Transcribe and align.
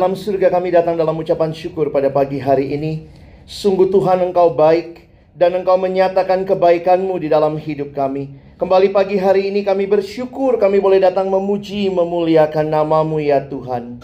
dalam 0.00 0.16
surga 0.16 0.48
kami 0.48 0.72
datang 0.72 0.96
dalam 0.96 1.12
ucapan 1.12 1.52
syukur 1.52 1.92
pada 1.92 2.08
pagi 2.08 2.40
hari 2.40 2.72
ini. 2.72 3.04
Sungguh 3.44 3.92
Tuhan 3.92 4.24
Engkau 4.24 4.56
baik 4.56 5.12
dan 5.36 5.52
Engkau 5.52 5.76
menyatakan 5.76 6.48
kebaikan-Mu 6.48 7.20
di 7.20 7.28
dalam 7.28 7.60
hidup 7.60 7.92
kami. 7.92 8.32
Kembali 8.56 8.96
pagi 8.96 9.20
hari 9.20 9.52
ini 9.52 9.60
kami 9.60 9.84
bersyukur 9.84 10.56
kami 10.56 10.80
boleh 10.80 11.04
datang 11.04 11.28
memuji, 11.28 11.92
memuliakan 11.92 12.72
namamu 12.72 13.20
ya 13.20 13.44
Tuhan. 13.44 14.00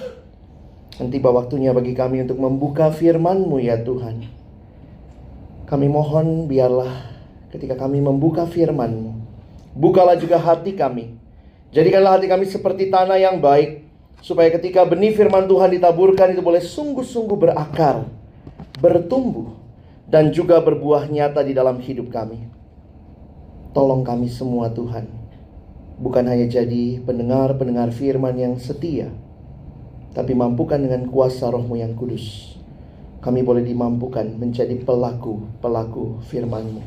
Tiba 1.00 1.32
waktunya 1.32 1.72
bagi 1.72 1.96
kami 1.96 2.28
untuk 2.28 2.44
membuka 2.44 2.92
firman-Mu 2.92 3.56
ya 3.56 3.80
Tuhan. 3.80 4.20
Kami 5.64 5.86
mohon 5.88 6.44
biarlah 6.44 6.92
ketika 7.56 7.72
kami 7.80 8.04
membuka 8.04 8.44
firman-Mu, 8.44 9.16
bukalah 9.72 10.20
juga 10.20 10.36
hati 10.36 10.76
kami. 10.76 11.16
Jadikanlah 11.72 12.20
hati 12.20 12.28
kami 12.28 12.44
seperti 12.44 12.92
tanah 12.92 13.16
yang 13.16 13.40
baik, 13.40 13.85
supaya 14.26 14.50
ketika 14.50 14.82
benih 14.82 15.14
firman 15.14 15.46
Tuhan 15.46 15.70
ditaburkan 15.78 16.34
itu 16.34 16.42
boleh 16.42 16.58
sungguh-sungguh 16.58 17.38
berakar, 17.38 18.10
bertumbuh, 18.82 19.54
dan 20.10 20.34
juga 20.34 20.58
berbuah 20.58 21.06
nyata 21.06 21.46
di 21.46 21.54
dalam 21.54 21.78
hidup 21.78 22.10
kami. 22.10 22.42
Tolong 23.70 24.02
kami 24.02 24.26
semua 24.26 24.66
Tuhan, 24.74 25.06
bukan 26.02 26.26
hanya 26.26 26.50
jadi 26.50 26.98
pendengar-pendengar 27.06 27.94
firman 27.94 28.34
yang 28.34 28.58
setia, 28.58 29.14
tapi 30.10 30.34
mampukan 30.34 30.82
dengan 30.82 31.06
kuasa 31.06 31.46
rohmu 31.46 31.78
yang 31.78 31.94
kudus. 31.94 32.58
Kami 33.22 33.46
boleh 33.46 33.62
dimampukan 33.62 34.26
menjadi 34.26 34.74
pelaku-pelaku 34.82 36.18
firman-Mu. 36.26 36.82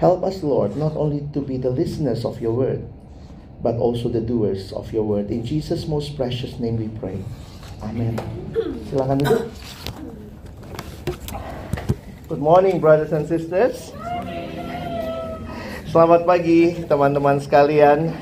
Help 0.00 0.24
us 0.24 0.40
Lord, 0.40 0.72
not 0.80 0.96
only 0.96 1.20
to 1.36 1.44
be 1.44 1.60
the 1.60 1.68
listeners 1.68 2.24
of 2.24 2.40
your 2.40 2.56
word, 2.56 2.80
but 3.60 3.76
also 3.76 4.08
the 4.08 4.20
doers 4.20 4.72
of 4.72 4.88
your 4.92 5.04
word. 5.04 5.28
In 5.28 5.44
Jesus' 5.44 5.84
most 5.84 6.16
precious 6.16 6.56
name 6.56 6.80
we 6.80 6.88
pray. 7.00 7.20
Amen. 7.84 8.16
Silakan 8.88 9.20
duduk. 9.20 9.42
Good 12.28 12.40
morning 12.40 12.80
brothers 12.80 13.12
and 13.12 13.28
sisters. 13.28 13.92
Selamat 15.90 16.24
pagi 16.24 16.86
teman-teman 16.86 17.42
sekalian. 17.42 18.14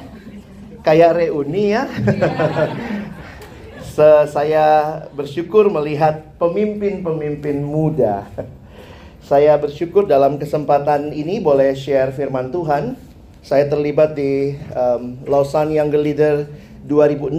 Kayak 0.83 1.23
reuni 1.23 1.77
ya. 1.77 1.85
Saya 4.35 4.67
bersyukur 5.11 5.67
melihat 5.69 6.39
pemimpin-pemimpin 6.39 7.61
muda. 7.67 8.31
Saya 9.27 9.59
bersyukur 9.61 10.09
dalam 10.09 10.39
kesempatan 10.39 11.13
ini 11.13 11.43
boleh 11.43 11.77
share 11.77 12.15
firman 12.15 12.49
Tuhan. 12.49 13.08
Saya 13.39 13.71
terlibat 13.71 14.19
di 14.19 14.59
um, 14.75 15.15
Lausanne 15.23 15.79
Young 15.79 15.95
Leader 15.95 16.51
2006. 16.91 17.39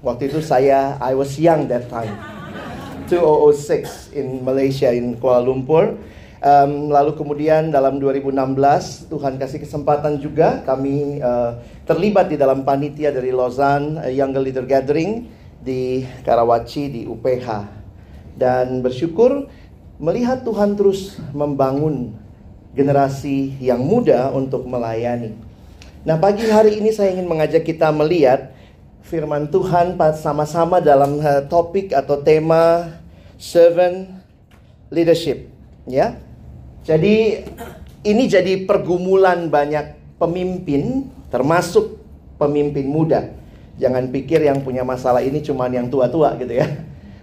Waktu 0.00 0.22
itu 0.32 0.40
saya 0.40 0.96
I 1.00 1.12
was 1.12 1.36
young 1.36 1.68
that 1.68 1.88
time. 1.92 2.12
2006 3.08 4.16
in 4.16 4.40
Malaysia 4.40 4.88
in 4.88 5.20
Kuala 5.20 5.44
Lumpur. 5.44 6.00
Um, 6.44 6.92
lalu 6.92 7.16
kemudian 7.16 7.72
dalam 7.72 7.96
2016 7.96 9.08
Tuhan 9.08 9.40
kasih 9.40 9.64
kesempatan 9.64 10.20
juga 10.20 10.60
kami 10.68 11.16
uh, 11.24 11.56
terlibat 11.88 12.28
di 12.28 12.36
dalam 12.36 12.68
panitia 12.68 13.08
dari 13.08 13.32
Lausanne 13.32 13.96
uh, 14.04 14.12
Young 14.12 14.36
Leader 14.36 14.68
Gathering 14.68 15.24
di 15.64 16.04
Karawaci 16.20 16.92
di 16.92 17.02
UPH 17.08 17.48
dan 18.36 18.84
bersyukur 18.84 19.48
melihat 19.96 20.44
Tuhan 20.44 20.76
terus 20.76 21.16
membangun 21.32 22.12
generasi 22.74 23.54
yang 23.62 23.80
muda 23.80 24.34
untuk 24.34 24.66
melayani. 24.66 25.32
Nah, 26.04 26.20
pagi 26.20 26.44
hari 26.50 26.82
ini 26.82 26.92
saya 26.92 27.14
ingin 27.14 27.24
mengajak 27.24 27.64
kita 27.64 27.88
melihat 27.94 28.52
firman 29.00 29.48
Tuhan 29.48 29.96
sama-sama 30.18 30.82
dalam 30.82 31.16
uh, 31.22 31.46
topik 31.48 31.94
atau 31.96 32.20
tema 32.20 32.92
servant 33.40 34.10
leadership, 34.92 35.48
ya. 35.88 36.18
Jadi 36.84 37.46
ini 38.04 38.24
jadi 38.28 38.68
pergumulan 38.68 39.48
banyak 39.48 39.96
pemimpin 40.20 41.08
termasuk 41.32 41.96
pemimpin 42.36 42.84
muda. 42.84 43.32
Jangan 43.80 44.12
pikir 44.12 44.44
yang 44.44 44.60
punya 44.60 44.84
masalah 44.84 45.24
ini 45.24 45.40
cuma 45.40 45.66
yang 45.72 45.88
tua-tua 45.88 46.36
gitu 46.36 46.60
ya. 46.60 46.68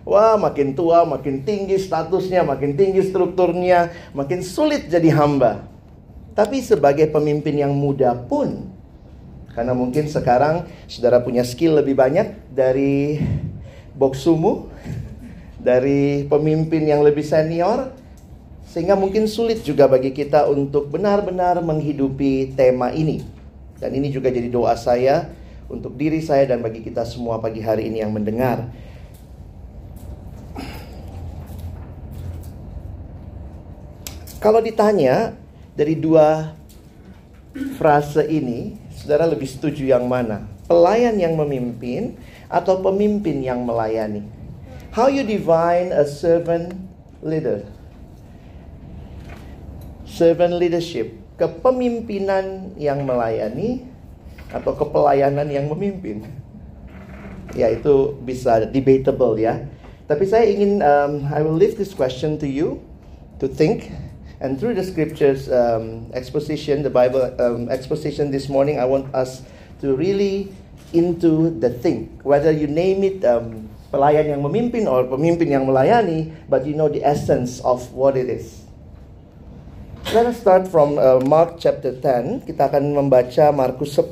Wah, 0.01 0.33
makin 0.33 0.73
tua, 0.73 1.05
makin 1.05 1.45
tinggi 1.45 1.77
statusnya, 1.77 2.41
makin 2.41 2.73
tinggi 2.73 3.05
strukturnya, 3.05 3.93
makin 4.17 4.41
sulit 4.41 4.89
jadi 4.89 5.13
hamba. 5.13 5.61
Tapi 6.33 6.63
sebagai 6.63 7.05
pemimpin 7.13 7.59
yang 7.61 7.75
muda 7.75 8.17
pun, 8.17 8.65
karena 9.53 9.77
mungkin 9.77 10.09
sekarang 10.09 10.65
saudara 10.89 11.21
punya 11.21 11.45
skill 11.45 11.77
lebih 11.77 11.93
banyak 11.93 12.33
dari 12.49 13.21
boksumu, 13.93 14.71
dari 15.61 16.25
pemimpin 16.25 16.87
yang 16.87 17.05
lebih 17.05 17.21
senior, 17.21 17.93
sehingga 18.65 18.97
mungkin 18.97 19.27
sulit 19.29 19.61
juga 19.61 19.85
bagi 19.85 20.15
kita 20.15 20.47
untuk 20.47 20.89
benar-benar 20.89 21.61
menghidupi 21.61 22.57
tema 22.57 22.89
ini. 22.89 23.21
Dan 23.77 23.93
ini 23.93 24.09
juga 24.09 24.33
jadi 24.33 24.47
doa 24.47 24.73
saya 24.79 25.29
untuk 25.67 25.93
diri 25.99 26.23
saya 26.23 26.47
dan 26.49 26.63
bagi 26.63 26.79
kita 26.79 27.03
semua 27.03 27.37
pagi 27.37 27.59
hari 27.59 27.91
ini 27.91 27.99
yang 28.01 28.15
mendengar. 28.15 28.71
Kalau 34.41 34.57
ditanya 34.57 35.37
dari 35.77 35.93
dua 35.93 36.57
frase 37.77 38.25
ini, 38.25 38.73
saudara 38.89 39.29
lebih 39.29 39.45
setuju 39.45 39.85
yang 39.85 40.09
mana? 40.09 40.49
Pelayan 40.65 41.13
yang 41.21 41.37
memimpin 41.37 42.17
atau 42.49 42.81
pemimpin 42.81 43.45
yang 43.45 43.61
melayani? 43.61 44.25
How 44.97 45.13
you 45.13 45.21
define 45.21 45.93
a 45.93 46.09
servant 46.09 46.73
leader? 47.21 47.61
Servant 50.09 50.57
leadership, 50.57 51.13
kepemimpinan 51.37 52.73
yang 52.81 53.05
melayani 53.05 53.85
atau 54.49 54.73
kepelayanan 54.73 55.53
yang 55.53 55.69
memimpin? 55.69 56.25
Ya 57.53 57.69
itu 57.69 58.17
bisa 58.25 58.65
debatable 58.65 59.37
ya. 59.37 59.69
Tapi 60.09 60.25
saya 60.25 60.49
ingin 60.49 60.81
um, 60.81 61.29
I 61.29 61.45
will 61.45 61.53
leave 61.53 61.77
this 61.77 61.93
question 61.93 62.41
to 62.41 62.49
you 62.49 62.81
to 63.37 63.45
think 63.45 63.93
And 64.41 64.57
through 64.57 64.73
the 64.73 64.81
scriptures 64.81 65.45
um, 65.53 66.09
exposition, 66.17 66.81
the 66.81 66.89
Bible 66.89 67.29
um, 67.37 67.69
exposition 67.69 68.33
this 68.33 68.49
morning, 68.49 68.81
I 68.81 68.89
want 68.89 69.13
us 69.13 69.45
to 69.85 69.93
really 69.93 70.49
into 70.97 71.53
the 71.61 71.69
thing. 71.69 72.17
Whether 72.25 72.49
you 72.49 72.65
name 72.65 73.05
it 73.05 73.21
um, 73.21 73.69
pelayan 73.93 74.33
yang 74.33 74.41
memimpin 74.41 74.89
or 74.89 75.05
pemimpin 75.05 75.53
yang 75.53 75.69
melayani, 75.69 76.33
but 76.49 76.65
you 76.65 76.73
know 76.73 76.89
the 76.89 77.05
essence 77.05 77.61
of 77.61 77.85
what 77.93 78.17
it 78.17 78.25
is. 78.33 78.65
Let 80.09 80.25
us 80.25 80.41
start 80.41 80.65
from 80.65 80.97
uh, 80.97 81.21
Mark 81.21 81.61
chapter 81.61 81.93
10. 81.93 82.49
Kita 82.49 82.65
akan 82.65 82.97
membaca 82.97 83.53
Markus 83.53 83.93
10. 83.93 84.09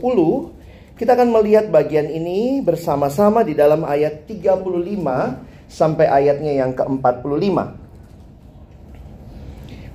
Kita 0.93 1.17
akan 1.17 1.33
melihat 1.33 1.73
bagian 1.73 2.05
ini 2.05 2.61
bersama-sama 2.61 3.41
di 3.41 3.57
dalam 3.57 3.81
ayat 3.81 4.29
35 4.29 4.61
sampai 5.65 6.05
ayatnya 6.05 6.53
yang 6.53 6.77
ke-45. 6.77 7.88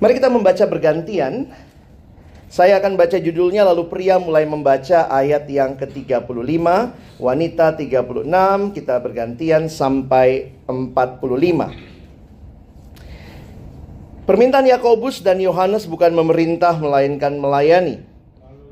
Mari 0.05 0.21
kita 0.21 0.29
membaca 0.29 0.61
bergantian. 0.69 1.49
Saya 2.45 2.77
akan 2.77 2.93
baca 2.93 3.17
judulnya 3.17 3.65
lalu 3.65 3.89
pria 3.89 4.21
mulai 4.21 4.45
membaca 4.45 5.09
ayat 5.09 5.49
yang 5.49 5.73
ke-35, 5.81 6.29
wanita 7.17 7.73
36, 7.73 8.69
kita 8.77 9.01
bergantian 9.01 9.65
sampai 9.65 10.53
45. 10.69 11.73
Permintaan 14.29 14.69
Yakobus 14.69 15.25
dan 15.25 15.41
Yohanes 15.41 15.89
bukan 15.89 16.13
memerintah 16.13 16.77
melainkan 16.77 17.41
melayani. 17.41 18.05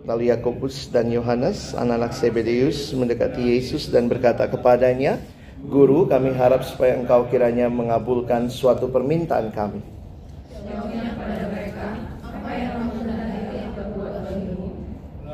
Lalu 0.06 0.30
Yakobus 0.30 0.94
dan 0.94 1.10
Yohanes, 1.10 1.74
anak-anak 1.74 2.14
Zebedeus, 2.14 2.94
mendekati 2.94 3.58
Yesus 3.58 3.90
dan 3.90 4.06
berkata 4.06 4.46
kepadanya, 4.46 5.18
"Guru, 5.66 6.06
kami 6.06 6.30
harap 6.38 6.62
supaya 6.62 6.94
engkau 6.94 7.26
kiranya 7.26 7.74
mengabulkan 7.74 8.54
suatu 8.54 8.86
permintaan 8.94 9.50
kami." 9.50 10.03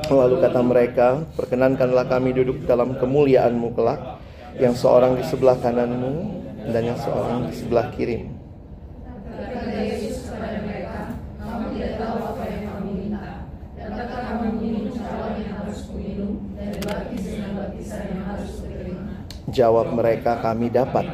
Lalu 0.09 0.41
kata 0.41 0.61
mereka, 0.65 1.07
perkenankanlah 1.37 2.09
kami 2.09 2.33
duduk 2.33 2.65
dalam 2.65 2.97
kemuliaanmu 2.97 3.77
kelak, 3.77 4.17
yang 4.57 4.73
seorang 4.73 5.13
di 5.13 5.21
sebelah 5.21 5.53
kananmu 5.61 6.13
dan 6.73 6.81
yang 6.81 6.97
seorang 6.97 7.45
di 7.45 7.53
sebelah 7.53 7.93
kirimu. 7.93 8.33
Jawab 19.49 19.93
mereka, 19.93 20.41
kami 20.41 20.73
dapat. 20.73 21.05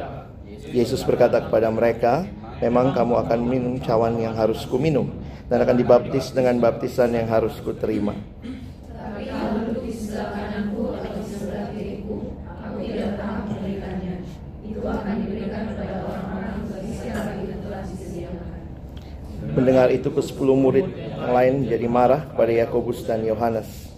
Yesus 0.72 1.04
berkata 1.04 1.40
kepada 1.44 1.68
mereka, 1.68 2.24
memang 2.60 2.96
kamu 2.96 3.14
akan 3.26 3.40
minum 3.44 3.74
cawan 3.80 4.16
yang 4.16 4.32
harus 4.32 4.64
kuminum 4.64 5.12
dan 5.46 5.62
akan 5.62 5.76
dibaptis 5.76 6.32
dengan 6.32 6.58
baptisan 6.58 7.12
yang 7.12 7.28
harus 7.28 7.54
kuterima. 7.60 8.16
Mendengar 19.56 19.88
itu 19.88 20.12
ke 20.12 20.20
sepuluh 20.20 20.52
murid 20.52 20.84
yang 20.92 21.32
lain 21.32 21.54
jadi 21.64 21.86
marah 21.88 22.28
kepada 22.28 22.52
Yakobus 22.52 23.08
dan 23.08 23.24
Yohanes. 23.24 23.88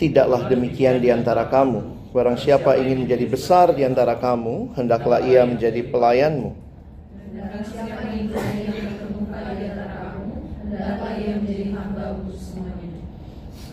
Tidaklah 0.00 0.48
demikian 0.48 0.96
di 1.04 1.12
antara 1.12 1.44
kamu. 1.52 2.08
Barang 2.16 2.40
siapa 2.40 2.80
ingin 2.80 3.04
menjadi 3.04 3.28
besar 3.28 3.76
di 3.76 3.84
antara 3.84 4.16
kamu, 4.16 4.72
hendaklah 4.72 5.20
ia 5.20 5.44
menjadi 5.44 5.84
pelayanmu. 5.92 6.56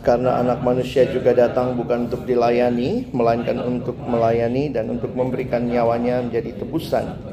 Karena 0.03 0.39
anak 0.43 0.59
manusia 0.67 1.07
juga 1.07 1.31
datang 1.31 1.79
bukan 1.79 2.11
untuk 2.11 2.27
dilayani, 2.27 3.07
melainkan 3.15 3.63
untuk 3.63 3.95
melayani 3.95 4.67
dan 4.67 4.91
untuk 4.91 5.15
memberikan 5.15 5.63
nyawanya 5.63 6.27
menjadi 6.27 6.59
tebusan. 6.59 7.23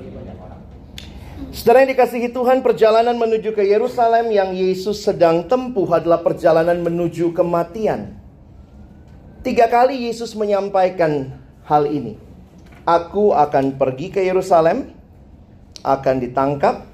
Saudara 1.51 1.83
yang 1.83 1.99
dikasihi 1.99 2.31
Tuhan, 2.31 2.63
perjalanan 2.63 3.19
menuju 3.19 3.59
ke 3.59 3.67
Yerusalem 3.67 4.31
yang 4.31 4.55
Yesus 4.55 5.03
sedang 5.03 5.51
tempuh 5.51 5.87
adalah 5.91 6.23
perjalanan 6.23 6.79
menuju 6.79 7.35
kematian. 7.35 8.24
Tiga 9.45 9.69
kali 9.69 10.09
Yesus 10.09 10.33
menyampaikan 10.33 11.29
hal 11.69 11.85
ini. 11.85 12.17
Aku 12.89 13.37
akan 13.37 13.77
pergi 13.77 14.09
ke 14.09 14.25
Yerusalem, 14.25 14.89
akan 15.85 16.17
ditangkap, 16.17 16.89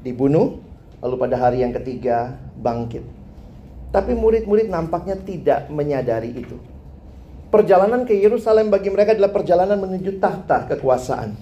dibunuh, 0.00 0.64
lalu 1.04 1.16
pada 1.20 1.36
hari 1.36 1.60
yang 1.60 1.76
ketiga 1.76 2.40
bangkit. 2.56 3.04
Tapi 3.92 4.16
murid-murid 4.16 4.72
nampaknya 4.72 5.12
tidak 5.28 5.68
menyadari 5.68 6.32
itu. 6.32 6.56
Perjalanan 7.52 8.08
ke 8.08 8.16
Yerusalem 8.16 8.72
bagi 8.72 8.88
mereka 8.88 9.12
adalah 9.12 9.36
perjalanan 9.36 9.76
menuju 9.76 10.16
tahta 10.16 10.64
kekuasaan. 10.72 11.36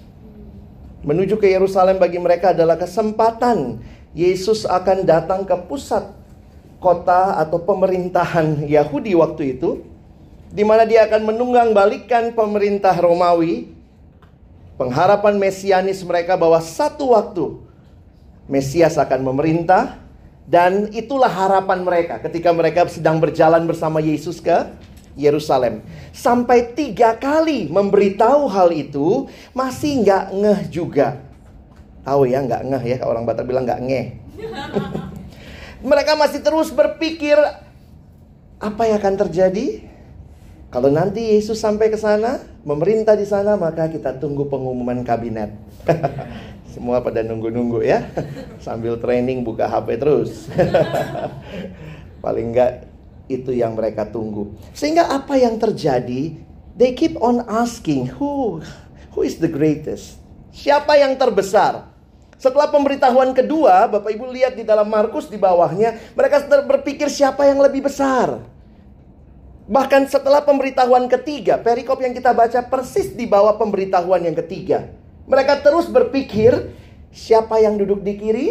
Menuju 1.07 1.39
ke 1.39 1.55
Yerusalem 1.55 2.03
bagi 2.03 2.19
mereka 2.19 2.51
adalah 2.51 2.75
kesempatan 2.75 3.79
Yesus 4.11 4.67
akan 4.67 5.07
datang 5.07 5.47
ke 5.47 5.55
pusat 5.71 6.03
kota 6.83 7.39
atau 7.39 7.63
pemerintahan 7.63 8.67
Yahudi 8.67 9.15
waktu 9.15 9.55
itu 9.55 9.92
di 10.53 10.61
mana 10.61 10.85
dia 10.85 11.09
akan 11.09 11.33
menunggang 11.33 11.73
balikan 11.73 12.29
pemerintah 12.37 12.93
Romawi 12.93 13.73
pengharapan 14.77 15.41
mesianis 15.41 16.05
mereka 16.05 16.37
bahwa 16.37 16.61
satu 16.61 17.17
waktu 17.17 17.57
Mesias 18.45 18.99
akan 18.99 19.33
memerintah 19.33 19.97
dan 20.43 20.91
itulah 20.91 21.31
harapan 21.31 21.81
mereka 21.81 22.19
ketika 22.21 22.51
mereka 22.51 22.85
sedang 22.91 23.17
berjalan 23.17 23.63
bersama 23.63 24.03
Yesus 24.03 24.43
ke 24.43 24.67
Yerusalem. 25.15 25.79
Sampai 26.11 26.75
tiga 26.75 27.15
kali 27.15 27.71
memberitahu 27.71 28.51
hal 28.51 28.75
itu, 28.75 29.31
masih 29.55 30.03
nggak 30.03 30.23
ngeh 30.35 30.61
juga. 30.67 31.23
Tahu 32.03 32.27
ya 32.27 32.43
nggak 32.43 32.61
ngeh 32.67 32.83
ya, 32.83 32.97
orang 33.07 33.23
Batak 33.23 33.47
bilang 33.47 33.63
nggak 33.63 33.81
ngeh. 33.87 34.07
mereka 35.87 36.19
masih 36.19 36.43
terus 36.43 36.67
berpikir 36.67 37.39
apa 38.59 38.81
yang 38.87 38.99
akan 38.99 39.15
terjadi 39.27 39.92
kalau 40.73 40.89
nanti 40.89 41.37
Yesus 41.37 41.61
sampai 41.61 41.93
ke 41.93 42.01
sana, 42.01 42.41
memerintah 42.65 43.13
di 43.13 43.29
sana, 43.29 43.53
maka 43.53 43.85
kita 43.93 44.17
tunggu 44.17 44.49
pengumuman 44.49 45.05
kabinet. 45.05 45.53
Semua 46.73 47.05
pada 47.05 47.21
nunggu-nunggu 47.21 47.85
ya. 47.85 48.09
Sambil 48.65 48.97
training 48.97 49.45
buka 49.45 49.69
HP 49.69 50.01
terus. 50.01 50.49
Paling 52.25 52.49
enggak 52.49 52.89
itu 53.29 53.53
yang 53.53 53.77
mereka 53.77 54.09
tunggu. 54.09 54.57
Sehingga 54.73 55.13
apa 55.13 55.37
yang 55.37 55.61
terjadi? 55.61 56.41
They 56.73 56.97
keep 56.97 57.21
on 57.21 57.45
asking, 57.45 58.09
who 58.17 58.65
Who 59.13 59.21
is 59.21 59.37
the 59.37 59.49
greatest? 59.49 60.17
Siapa 60.49 60.97
yang 60.97 61.13
terbesar? 61.21 61.85
Setelah 62.41 62.73
pemberitahuan 62.73 63.31
kedua, 63.37 63.85
Bapak 63.85 64.09
Ibu 64.09 64.25
lihat 64.33 64.57
di 64.57 64.65
dalam 64.65 64.89
Markus 64.89 65.29
di 65.29 65.37
bawahnya, 65.37 66.17
mereka 66.17 66.41
berpikir 66.65 67.13
siapa 67.13 67.45
yang 67.45 67.61
lebih 67.61 67.85
besar. 67.85 68.41
Bahkan 69.73 70.05
setelah 70.05 70.45
pemberitahuan 70.45 71.09
ketiga, 71.09 71.57
perikop 71.57 71.97
yang 71.97 72.13
kita 72.13 72.29
baca 72.29 72.61
persis 72.61 73.09
di 73.17 73.25
bawah 73.25 73.57
pemberitahuan 73.57 74.21
yang 74.21 74.37
ketiga. 74.45 74.93
Mereka 75.25 75.65
terus 75.65 75.89
berpikir 75.89 76.77
siapa 77.09 77.57
yang 77.57 77.81
duduk 77.81 78.05
di 78.05 78.13
kiri, 78.13 78.47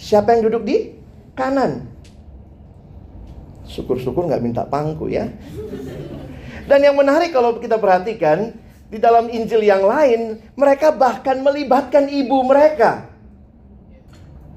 siapa 0.00 0.32
yang 0.32 0.48
duduk 0.48 0.64
di 0.64 0.96
kanan. 1.36 1.84
Syukur-syukur 3.68 4.24
nggak 4.24 4.40
minta 4.40 4.64
pangku 4.64 5.12
ya. 5.12 5.28
Dan 6.64 6.80
yang 6.80 6.96
menarik 6.96 7.36
kalau 7.36 7.60
kita 7.60 7.76
perhatikan, 7.76 8.56
di 8.88 8.96
dalam 8.96 9.28
Injil 9.28 9.68
yang 9.68 9.84
lain, 9.84 10.40
mereka 10.56 10.96
bahkan 10.96 11.44
melibatkan 11.44 12.08
ibu 12.08 12.40
mereka. 12.40 13.12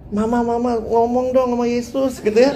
Mama, 0.08 0.40
mama 0.40 0.80
ngomong 0.80 1.36
dong 1.36 1.52
sama 1.52 1.68
Yesus 1.68 2.24
gitu 2.24 2.40
ya. 2.40 2.56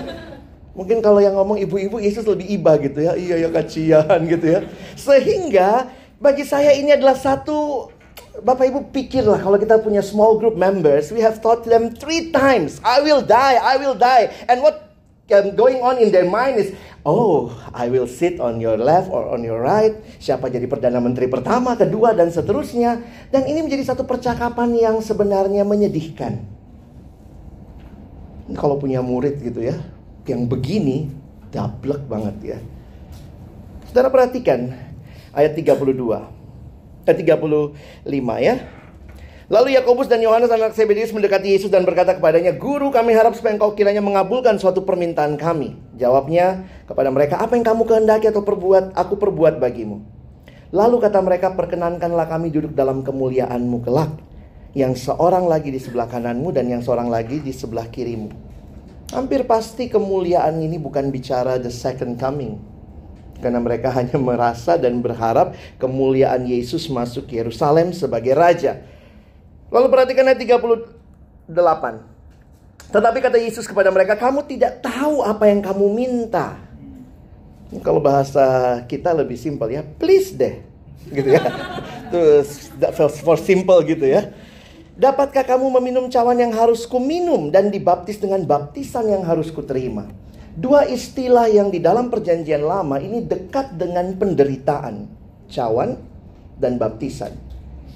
Mungkin 0.72 1.04
kalau 1.04 1.20
yang 1.20 1.36
ngomong 1.36 1.60
ibu-ibu 1.60 2.00
Yesus 2.00 2.24
lebih 2.24 2.48
iba 2.48 2.80
gitu 2.80 3.04
ya. 3.04 3.14
Iya 3.20 3.48
ya 3.48 3.50
kacian 3.52 4.20
gitu 4.28 4.46
ya. 4.48 4.60
Sehingga 4.96 5.92
bagi 6.22 6.48
saya 6.48 6.72
ini 6.78 6.96
adalah 6.96 7.18
satu 7.18 7.90
Bapak 8.32 8.64
Ibu 8.64 8.80
pikirlah 8.96 9.44
kalau 9.44 9.60
kita 9.60 9.84
punya 9.84 10.00
small 10.00 10.40
group 10.40 10.56
members, 10.56 11.12
we 11.12 11.20
have 11.20 11.44
taught 11.44 11.68
them 11.68 11.92
three 11.92 12.32
times, 12.32 12.80
I 12.80 13.04
will 13.04 13.20
die, 13.20 13.60
I 13.60 13.76
will 13.76 13.94
die. 13.94 14.32
And 14.48 14.64
what 14.64 14.88
going 15.28 15.84
on 15.84 16.00
in 16.00 16.16
their 16.16 16.24
mind 16.24 16.56
is, 16.56 16.72
oh, 17.04 17.52
I 17.76 17.92
will 17.92 18.08
sit 18.08 18.40
on 18.40 18.64
your 18.64 18.80
left 18.80 19.12
or 19.12 19.28
on 19.36 19.44
your 19.44 19.60
right. 19.60 20.00
Siapa 20.24 20.48
jadi 20.48 20.64
perdana 20.64 21.04
menteri 21.04 21.28
pertama, 21.28 21.76
kedua 21.76 22.16
dan 22.16 22.32
seterusnya. 22.32 23.04
Dan 23.36 23.52
ini 23.52 23.68
menjadi 23.68 23.92
satu 23.92 24.08
percakapan 24.08 24.80
yang 24.80 24.96
sebenarnya 25.04 25.68
menyedihkan. 25.68 26.40
Kalau 28.56 28.80
punya 28.80 29.00
murid 29.04 29.44
gitu 29.44 29.60
ya, 29.60 29.76
yang 30.32 30.48
begini 30.48 31.12
dablek 31.52 32.08
banget 32.08 32.56
ya. 32.56 32.58
Saudara 33.92 34.08
perhatikan 34.08 34.72
ayat 35.36 35.52
32. 35.52 37.04
Eh 37.04 37.16
35 37.18 37.76
ya. 38.40 38.56
Lalu 39.52 39.76
Yakobus 39.76 40.08
dan 40.08 40.24
Yohanes 40.24 40.48
anak 40.48 40.72
Zebedeus 40.80 41.12
mendekati 41.12 41.52
Yesus 41.52 41.68
dan 41.68 41.84
berkata 41.84 42.16
kepadanya, 42.16 42.56
"Guru, 42.56 42.88
kami 42.88 43.12
harap 43.12 43.36
supaya 43.36 43.60
engkau 43.60 43.76
kiranya 43.76 44.00
mengabulkan 44.00 44.56
suatu 44.56 44.88
permintaan 44.88 45.36
kami." 45.36 45.76
Jawabnya 46.00 46.64
kepada 46.88 47.12
mereka, 47.12 47.36
"Apa 47.36 47.60
yang 47.60 47.68
kamu 47.68 47.84
kehendaki 47.84 48.32
atau 48.32 48.48
perbuat, 48.48 48.96
aku 48.96 49.20
perbuat 49.20 49.60
bagimu." 49.60 50.00
Lalu 50.72 51.04
kata 51.04 51.20
mereka, 51.20 51.52
"Perkenankanlah 51.52 52.32
kami 52.32 52.48
duduk 52.48 52.72
dalam 52.72 53.04
kemuliaanmu 53.04 53.84
kelak, 53.84 54.24
yang 54.72 54.96
seorang 54.96 55.44
lagi 55.52 55.68
di 55.68 55.84
sebelah 55.84 56.08
kananmu 56.08 56.56
dan 56.56 56.72
yang 56.72 56.80
seorang 56.80 57.12
lagi 57.12 57.44
di 57.44 57.52
sebelah 57.52 57.92
kirimu." 57.92 58.51
Hampir 59.12 59.44
pasti 59.44 59.92
kemuliaan 59.92 60.56
ini 60.64 60.80
bukan 60.80 61.12
bicara 61.12 61.60
the 61.60 61.68
second 61.68 62.16
coming. 62.16 62.56
Karena 63.44 63.60
mereka 63.60 63.92
hanya 64.00 64.16
merasa 64.16 64.80
dan 64.80 65.04
berharap 65.04 65.52
kemuliaan 65.76 66.48
Yesus 66.48 66.88
masuk 66.88 67.28
Yerusalem 67.28 67.92
sebagai 67.92 68.32
raja. 68.32 68.80
Lalu 69.68 69.88
perhatikan 69.92 70.28
ayat 70.32 70.40
38. 70.40 71.52
Tetapi 72.92 73.18
kata 73.24 73.38
Yesus 73.40 73.68
kepada 73.68 73.88
mereka, 73.88 74.20
kamu 74.20 74.44
tidak 74.48 74.84
tahu 74.84 75.24
apa 75.24 75.48
yang 75.48 75.64
kamu 75.64 75.86
minta. 75.92 76.60
Kalau 77.80 78.04
bahasa 78.04 78.80
kita 78.84 79.16
lebih 79.16 79.40
simpel 79.40 79.72
ya, 79.72 79.84
please 79.84 80.36
deh. 80.36 80.60
Gitu 81.08 81.40
ya. 81.40 81.44
Terus 82.12 82.68
for 83.24 83.40
simple 83.40 83.80
gitu 83.88 84.04
ya. 84.04 84.36
Dapatkah 84.92 85.48
kamu 85.48 85.72
meminum 85.80 86.12
cawan 86.12 86.36
yang 86.36 86.52
harus 86.52 86.84
kuminum 86.84 87.48
dan 87.48 87.72
dibaptis 87.72 88.20
dengan 88.20 88.44
baptisan 88.44 89.08
yang 89.08 89.24
harus 89.24 89.48
kuterima? 89.48 90.04
Dua 90.52 90.84
istilah 90.84 91.48
yang 91.48 91.72
di 91.72 91.80
dalam 91.80 92.12
perjanjian 92.12 92.60
lama 92.60 93.00
ini 93.00 93.24
dekat 93.24 93.80
dengan 93.80 94.12
penderitaan. 94.20 95.08
Cawan 95.48 95.96
dan 96.60 96.76
baptisan. 96.76 97.32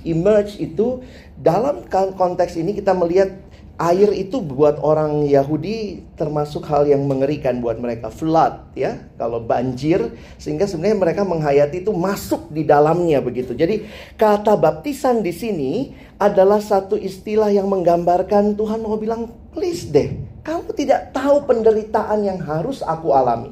Emerge 0.07 0.55
itu 0.61 1.03
dalam 1.35 1.83
konteks 1.91 2.55
ini 2.55 2.71
kita 2.71 2.95
melihat 2.95 3.44
air 3.75 4.07
itu 4.15 4.39
buat 4.39 4.79
orang 4.79 5.27
Yahudi 5.27 6.03
termasuk 6.15 6.63
hal 6.71 6.87
yang 6.87 7.03
mengerikan 7.03 7.59
buat 7.59 7.75
mereka. 7.75 8.07
Flood 8.07 8.75
ya. 8.75 9.03
Kalau 9.19 9.43
banjir 9.43 10.15
sehingga 10.39 10.63
sebenarnya 10.63 10.97
mereka 10.99 11.21
menghayati 11.27 11.83
itu 11.83 11.91
masuk 11.91 12.51
di 12.51 12.63
dalamnya 12.63 13.19
begitu. 13.19 13.51
Jadi 13.51 13.83
kata 14.15 14.55
baptisan 14.55 15.19
di 15.19 15.35
sini 15.35 15.73
adalah 16.15 16.63
satu 16.63 16.95
istilah 16.95 17.51
yang 17.51 17.67
menggambarkan 17.67 18.55
Tuhan 18.55 18.79
mau 18.79 18.95
bilang 18.95 19.27
please 19.51 19.91
deh 19.91 20.15
kamu 20.45 20.77
tidak 20.77 21.09
tahu 21.09 21.43
penderitaan 21.49 22.21
yang 22.21 22.39
harus 22.39 22.85
aku 22.85 23.11
alami. 23.11 23.51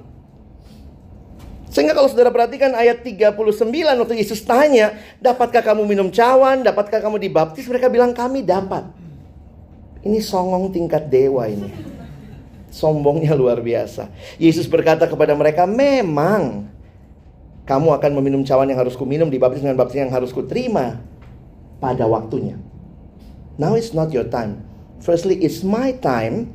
Sehingga 1.73 1.97
kalau 1.97 2.05
saudara 2.05 2.29
perhatikan 2.29 2.77
ayat 2.77 3.01
39 3.01 3.33
waktu 3.73 4.15
Yesus 4.21 4.45
tanya, 4.45 4.93
dapatkah 5.17 5.65
kamu 5.65 5.89
minum 5.89 6.13
cawan, 6.13 6.61
dapatkah 6.61 7.01
kamu 7.01 7.17
dibaptis? 7.17 7.65
Mereka 7.65 7.89
bilang 7.89 8.13
kami 8.13 8.45
dapat. 8.45 9.02
Ini 10.03 10.19
songong 10.19 10.71
tingkat 10.75 11.07
dewa 11.07 11.47
ini. 11.47 11.71
Sombongnya 12.67 13.31
luar 13.37 13.63
biasa. 13.63 14.11
Yesus 14.35 14.67
berkata 14.67 15.07
kepada 15.07 15.31
mereka, 15.31 15.63
memang 15.63 16.67
kamu 17.63 17.95
akan 17.95 18.11
meminum 18.19 18.43
cawan 18.43 18.67
yang 18.67 18.79
harus 18.83 18.99
kuminum, 18.99 19.31
dibaptis 19.31 19.63
dengan 19.63 19.79
baptis 19.79 20.03
yang 20.03 20.11
harus 20.11 20.35
kuterima 20.35 20.99
pada 21.79 22.03
waktunya. 22.03 22.59
Now 23.55 23.79
it's 23.79 23.95
not 23.95 24.11
your 24.11 24.27
time. 24.27 24.67
Firstly, 24.99 25.39
it's 25.39 25.63
my 25.63 25.95
time. 25.99 26.51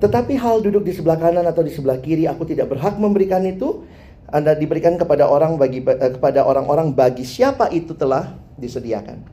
Tetapi 0.00 0.34
hal 0.40 0.64
duduk 0.64 0.88
di 0.88 0.96
sebelah 0.96 1.20
kanan 1.20 1.44
atau 1.44 1.60
di 1.60 1.70
sebelah 1.70 2.00
kiri, 2.00 2.24
aku 2.26 2.48
tidak 2.48 2.72
berhak 2.72 2.96
memberikan 2.96 3.44
itu. 3.46 3.86
Anda 4.30 4.54
diberikan 4.54 4.94
kepada 4.94 5.26
orang 5.26 5.58
bagi 5.58 5.82
eh, 5.82 6.12
kepada 6.14 6.46
orang-orang 6.46 6.94
bagi 6.94 7.26
siapa 7.26 7.66
itu 7.74 7.98
telah 7.98 8.38
disediakan. 8.56 9.26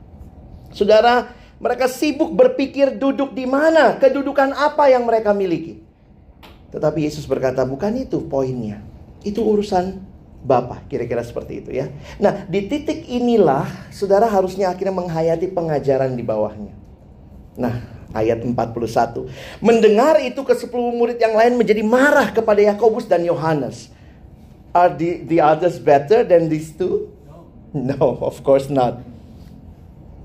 Saudara, 0.74 1.37
mereka 1.58 1.90
sibuk 1.90 2.30
berpikir 2.34 2.94
duduk 2.94 3.34
di 3.34 3.46
mana, 3.46 3.98
kedudukan 3.98 4.54
apa 4.54 4.90
yang 4.90 5.02
mereka 5.02 5.34
miliki. 5.34 5.82
Tetapi 6.70 7.02
Yesus 7.02 7.26
berkata, 7.26 7.66
bukan 7.66 7.94
itu 7.98 8.22
poinnya. 8.26 8.82
Itu 9.26 9.42
urusan 9.42 10.06
Bapa, 10.38 10.86
kira-kira 10.86 11.18
seperti 11.26 11.66
itu 11.66 11.70
ya. 11.74 11.90
Nah, 12.22 12.46
di 12.46 12.70
titik 12.70 13.10
inilah 13.10 13.66
saudara 13.90 14.30
harusnya 14.30 14.70
akhirnya 14.70 14.94
menghayati 14.94 15.50
pengajaran 15.50 16.14
di 16.14 16.22
bawahnya. 16.22 16.70
Nah, 17.58 17.82
ayat 18.14 18.46
41. 18.46 19.26
Mendengar 19.58 20.22
itu 20.22 20.38
ke 20.46 20.54
sepuluh 20.54 20.94
murid 20.94 21.18
yang 21.18 21.34
lain 21.34 21.58
menjadi 21.58 21.82
marah 21.82 22.30
kepada 22.30 22.62
Yakobus 22.62 23.10
dan 23.10 23.26
Yohanes. 23.26 23.90
Are 24.70 24.94
the, 24.94 25.26
the 25.26 25.42
others 25.42 25.74
better 25.82 26.22
than 26.22 26.46
these 26.46 26.70
two? 26.70 27.10
No, 27.74 28.16
of 28.22 28.40
course 28.46 28.70
not. 28.70 29.02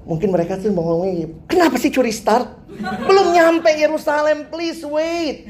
Mungkin 0.03 0.35
mereka 0.35 0.59
tuh 0.59 0.67
ngomongnya, 0.75 1.31
kenapa 1.47 1.79
sih 1.79 1.87
curi 1.87 2.11
start? 2.11 2.51
Belum 3.07 3.31
nyampe 3.31 3.71
Yerusalem, 3.71 4.51
please 4.51 4.83
wait. 4.83 5.47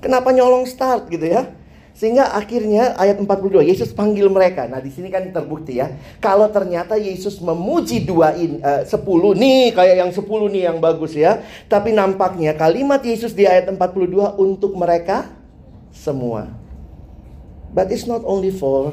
Kenapa 0.00 0.32
nyolong 0.32 0.64
start 0.64 1.12
gitu 1.12 1.28
ya? 1.28 1.52
Sehingga 1.94 2.34
akhirnya 2.34 2.96
ayat 2.98 3.20
42 3.22 3.62
Yesus 3.70 3.94
panggil 3.94 4.26
mereka. 4.26 4.66
Nah 4.66 4.82
di 4.82 4.90
sini 4.90 5.12
kan 5.12 5.30
terbukti 5.30 5.78
ya. 5.78 5.94
Kalau 6.18 6.50
ternyata 6.50 6.98
Yesus 6.98 7.38
memuji 7.38 8.02
dua 8.02 8.34
in, 8.34 8.58
uh, 8.58 8.82
sepuluh 8.82 9.30
nih 9.36 9.70
kayak 9.70 10.02
yang 10.02 10.10
sepuluh 10.10 10.50
nih 10.50 10.72
yang 10.72 10.82
bagus 10.82 11.14
ya. 11.14 11.44
Tapi 11.70 11.94
nampaknya 11.94 12.56
kalimat 12.58 12.98
Yesus 13.04 13.30
di 13.36 13.46
ayat 13.46 13.70
42 13.70 14.34
untuk 14.40 14.74
mereka 14.74 15.30
semua. 15.94 16.50
But 17.70 17.94
it's 17.94 18.10
not 18.10 18.26
only 18.26 18.50
for 18.50 18.90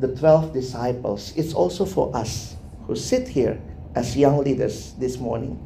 the 0.00 0.08
12 0.08 0.56
disciples. 0.56 1.36
It's 1.36 1.52
also 1.52 1.84
for 1.84 2.08
us 2.16 2.56
who 2.88 2.96
sit 2.96 3.28
here 3.28 3.60
as 3.92 4.16
young 4.16 4.40
leaders 4.40 4.96
this 4.96 5.20
morning. 5.20 5.56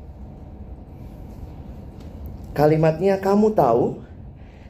Kalimatnya 2.57 3.21
kamu 3.21 3.53
tahu 3.53 4.01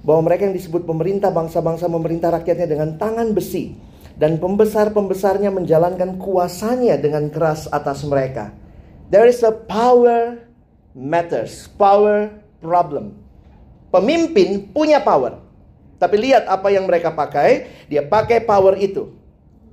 bahwa 0.03 0.31
mereka 0.31 0.47
yang 0.51 0.57
disebut 0.57 0.83
pemerintah 0.87 1.31
bangsa-bangsa 1.31 1.87
memerintah 1.87 2.35
rakyatnya 2.35 2.67
dengan 2.67 2.99
tangan 2.99 3.31
besi 3.31 3.79
dan 4.19 4.39
pembesar-pembesarnya 4.43 5.55
menjalankan 5.55 6.19
kuasanya 6.19 6.99
dengan 6.99 7.31
keras 7.31 7.71
atas 7.71 8.03
mereka. 8.07 8.51
There 9.07 9.29
is 9.29 9.43
a 9.47 9.55
power 9.55 10.43
matters, 10.95 11.71
power 11.79 12.35
problem. 12.59 13.15
Pemimpin 13.95 14.67
punya 14.75 14.99
power. 14.99 15.39
Tapi 15.97 16.17
lihat 16.21 16.45
apa 16.51 16.69
yang 16.69 16.85
mereka 16.85 17.15
pakai, 17.15 17.71
dia 17.89 18.05
pakai 18.05 18.43
power 18.43 18.77
itu 18.77 19.15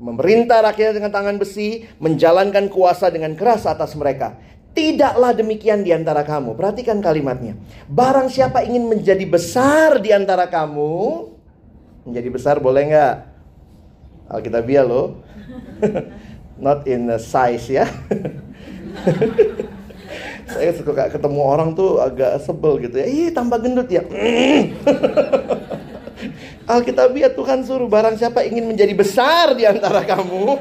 memerintah 0.03 0.59
rakyat 0.59 0.99
dengan 0.99 1.15
tangan 1.15 1.39
besi, 1.39 1.87
menjalankan 2.03 2.67
kuasa 2.67 3.07
dengan 3.07 3.39
keras 3.39 3.63
atas 3.63 3.95
mereka. 3.95 4.35
Tidaklah 4.75 5.31
demikian 5.31 5.85
di 5.85 5.95
antara 5.95 6.27
kamu. 6.27 6.59
Perhatikan 6.59 6.99
kalimatnya. 6.99 7.55
Barang 7.87 8.27
siapa 8.27 8.67
ingin 8.67 8.89
menjadi 8.89 9.23
besar 9.23 10.03
di 10.03 10.11
antara 10.11 10.49
kamu, 10.51 11.29
menjadi 12.09 12.29
besar 12.33 12.55
boleh 12.59 12.91
nggak? 12.91 13.15
Alkitabiah 14.27 14.83
loh. 14.83 15.23
not 16.63 16.83
in 16.89 17.07
the 17.07 17.17
size 17.21 17.69
ya. 17.69 17.87
Saya 20.53 20.69
suka 20.75 21.09
ketemu 21.09 21.39
orang 21.41 21.73
tuh 21.73 21.97
agak 22.03 22.43
sebel 22.43 22.77
gitu 22.83 22.99
ya. 22.99 23.07
Ih, 23.07 23.29
tambah 23.33 23.57
gendut 23.63 23.89
ya. 23.89 24.03
Alkitabiah 26.63 27.35
Tuhan 27.35 27.67
suruh 27.67 27.91
barang 27.91 28.15
siapa 28.15 28.47
ingin 28.47 28.63
menjadi 28.63 28.95
besar 28.95 29.51
di 29.51 29.67
antara 29.67 30.07
kamu. 30.07 30.55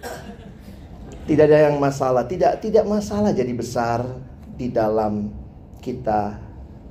tidak 1.28 1.44
ada 1.48 1.58
yang 1.72 1.80
masalah, 1.80 2.28
tidak 2.28 2.60
tidak 2.60 2.84
masalah 2.84 3.32
jadi 3.32 3.52
besar 3.56 4.04
di 4.60 4.68
dalam 4.68 5.32
kita 5.80 6.36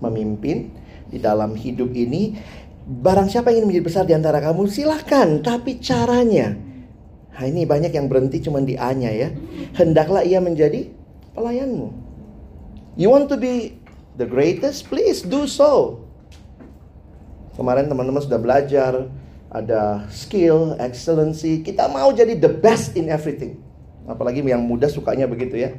memimpin 0.02 0.74
di 1.14 1.22
dalam 1.22 1.54
hidup 1.54 1.94
ini. 1.94 2.34
Barang 2.90 3.30
siapa 3.30 3.54
ingin 3.54 3.70
menjadi 3.70 3.86
besar 3.86 4.04
di 4.10 4.18
antara 4.18 4.42
kamu, 4.42 4.66
silahkan. 4.66 5.46
Tapi 5.46 5.78
caranya, 5.78 6.58
nah 7.38 7.46
ini 7.46 7.62
banyak 7.70 7.94
yang 7.94 8.10
berhenti 8.10 8.42
cuma 8.42 8.58
di 8.66 8.74
A-nya 8.74 9.14
ya. 9.14 9.30
Hendaklah 9.78 10.26
ia 10.26 10.42
menjadi 10.42 10.90
pelayanmu. 11.38 11.94
You 12.98 13.14
want 13.14 13.30
to 13.30 13.38
be 13.38 13.78
the 14.18 14.26
greatest? 14.26 14.90
Please 14.90 15.22
do 15.22 15.46
so. 15.46 16.02
Kemarin 17.60 17.92
teman-teman 17.92 18.24
sudah 18.24 18.40
belajar, 18.40 19.12
ada 19.52 20.08
skill, 20.08 20.80
excellency. 20.80 21.60
Kita 21.60 21.92
mau 21.92 22.08
jadi 22.16 22.40
the 22.40 22.48
best 22.48 22.96
in 22.96 23.12
everything. 23.12 23.60
Apalagi 24.08 24.40
yang 24.48 24.64
muda 24.64 24.88
sukanya 24.88 25.28
begitu 25.28 25.60
ya. 25.60 25.76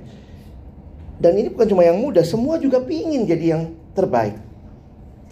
Dan 1.17 1.41
ini 1.41 1.49
bukan 1.49 1.73
cuma 1.73 1.81
yang 1.81 1.97
muda, 1.97 2.21
semua 2.21 2.61
juga 2.61 2.85
pingin 2.85 3.25
jadi 3.25 3.57
yang 3.57 3.63
terbaik. 3.97 4.37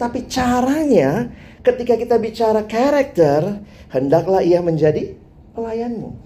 Tapi 0.01 0.25
caranya 0.25 1.29
ketika 1.61 1.93
kita 1.93 2.17
bicara 2.17 2.65
karakter, 2.65 3.61
hendaklah 3.93 4.41
ia 4.41 4.57
menjadi 4.65 5.13
pelayanmu. 5.53 6.17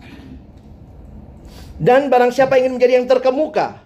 Dan 1.84 2.08
barang 2.08 2.32
siapa 2.32 2.56
ingin 2.64 2.80
menjadi 2.80 3.02
yang 3.02 3.12
terkemuka, 3.12 3.82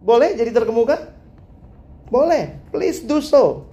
boleh 0.00 0.40
jadi 0.40 0.56
terkemuka? 0.56 1.10
Boleh, 2.08 2.56
please 2.72 3.04
do 3.04 3.20
so. 3.20 3.71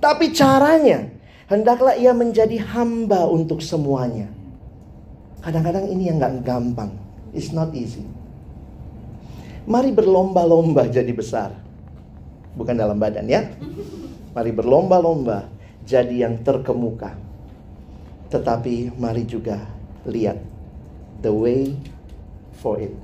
Tapi 0.00 0.32
caranya, 0.32 1.12
hendaklah 1.44 1.92
ia 1.92 2.16
menjadi 2.16 2.56
hamba 2.72 3.28
untuk 3.28 3.60
semuanya. 3.60 4.32
Kadang-kadang 5.44 5.92
ini 5.92 6.08
yang 6.08 6.16
gak 6.16 6.40
gampang. 6.40 6.96
It's 7.36 7.52
not 7.52 7.76
easy. 7.76 8.04
Mari 9.68 9.92
berlomba-lomba 9.92 10.88
jadi 10.88 11.12
besar. 11.12 11.52
Bukan 12.56 12.74
dalam 12.74 12.96
badan 12.96 13.28
ya. 13.28 13.44
Mari 14.32 14.50
berlomba-lomba 14.56 15.52
jadi 15.84 16.24
yang 16.26 16.40
terkemuka. 16.40 17.12
Tetapi 18.32 18.96
mari 18.96 19.28
juga 19.28 19.60
lihat 20.08 20.40
the 21.20 21.28
way 21.28 21.76
for 22.56 22.80
it. 22.80 22.96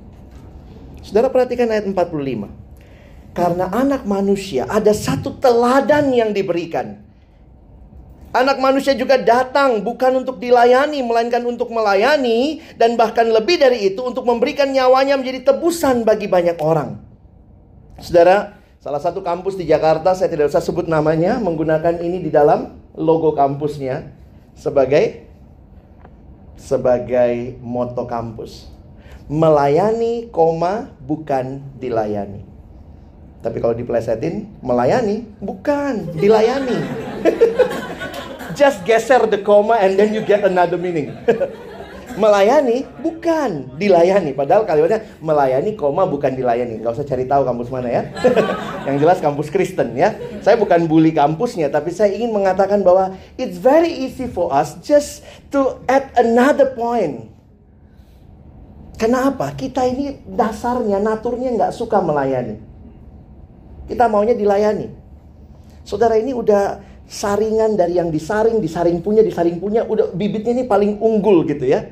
Saudara 1.05 1.29
perhatikan 1.29 1.69
ayat 1.69 1.85
45. 1.85 2.56
Karena 3.37 3.69
anak 3.69 4.09
manusia 4.09 4.65
ada 4.65 4.89
satu 4.89 5.37
teladan 5.37 6.09
yang 6.09 6.33
diberikan. 6.33 7.05
Anak 8.33 8.57
manusia 8.57 8.97
juga 8.97 9.21
datang 9.21 9.85
bukan 9.85 10.25
untuk 10.25 10.41
dilayani, 10.41 11.05
melainkan 11.05 11.41
untuk 11.45 11.69
melayani, 11.69 12.65
dan 12.75 12.97
bahkan 12.97 13.29
lebih 13.29 13.61
dari 13.61 13.93
itu, 13.93 14.01
untuk 14.01 14.25
memberikan 14.25 14.73
nyawanya 14.73 15.17
menjadi 15.17 15.53
tebusan 15.53 16.01
bagi 16.01 16.25
banyak 16.25 16.57
orang. 16.61 17.01
Saudara, 17.97 18.57
Salah 18.87 19.03
satu 19.03 19.19
kampus 19.19 19.59
di 19.59 19.67
Jakarta, 19.67 20.15
saya 20.15 20.31
tidak 20.31 20.47
usah 20.47 20.63
sebut 20.63 20.87
namanya, 20.87 21.43
menggunakan 21.43 21.99
ini 21.99 22.23
di 22.23 22.31
dalam 22.31 22.79
logo 22.95 23.35
kampusnya 23.35 24.15
sebagai 24.55 25.27
sebagai 26.55 27.59
moto 27.59 28.07
kampus. 28.07 28.71
Melayani, 29.27 30.31
koma, 30.31 30.93
bukan 31.03 31.59
dilayani. 31.83 32.56
Tapi 33.41 33.57
kalau 33.61 33.77
diplesetin, 33.77 34.49
melayani, 34.59 35.23
bukan 35.37 36.09
dilayani. 36.17 36.77
Just 38.57 38.81
geser 38.83 39.29
the 39.29 39.37
comma 39.45 39.77
and 39.77 39.93
then 39.93 40.09
you 40.11 40.25
get 40.25 40.41
another 40.41 40.75
meaning. 40.81 41.13
melayani 42.17 42.83
bukan 42.99 43.77
dilayani. 43.77 44.33
Padahal 44.33 44.65
kalimatnya 44.65 45.05
melayani 45.21 45.77
koma 45.77 46.09
bukan 46.09 46.33
dilayani. 46.33 46.81
Gak 46.81 46.97
usah 46.97 47.05
cari 47.05 47.29
tahu 47.29 47.45
kampus 47.45 47.69
mana 47.69 47.87
ya. 47.93 48.03
Yang 48.89 48.97
jelas 49.05 49.17
kampus 49.21 49.47
Kristen 49.53 49.93
ya. 49.93 50.17
Saya 50.41 50.57
bukan 50.57 50.89
bully 50.89 51.13
kampusnya, 51.13 51.69
tapi 51.69 51.93
saya 51.93 52.11
ingin 52.11 52.33
mengatakan 52.33 52.81
bahwa 52.81 53.13
it's 53.37 53.61
very 53.61 53.93
easy 53.93 54.25
for 54.25 54.49
us 54.49 54.75
just 54.81 55.21
to 55.53 55.77
add 55.85 56.09
another 56.17 56.73
point. 56.73 57.29
Kenapa? 58.97 59.53
Kita 59.53 59.85
ini 59.85 60.17
dasarnya, 60.25 60.97
naturnya 60.97 61.53
nggak 61.53 61.73
suka 61.77 62.01
melayani. 62.01 62.66
Kita 63.87 64.11
maunya 64.11 64.35
dilayani. 64.35 64.91
Saudara 65.87 66.19
ini 66.19 66.35
udah 66.35 66.83
saringan 67.07 67.79
dari 67.79 67.95
yang 67.95 68.11
disaring, 68.11 68.59
disaring 68.59 68.99
punya, 68.99 69.23
disaring 69.23 69.57
punya, 69.63 69.87
udah 69.87 70.11
bibitnya 70.11 70.51
ini 70.51 70.67
paling 70.67 70.99
unggul 70.99 71.47
gitu 71.47 71.63
ya. 71.63 71.87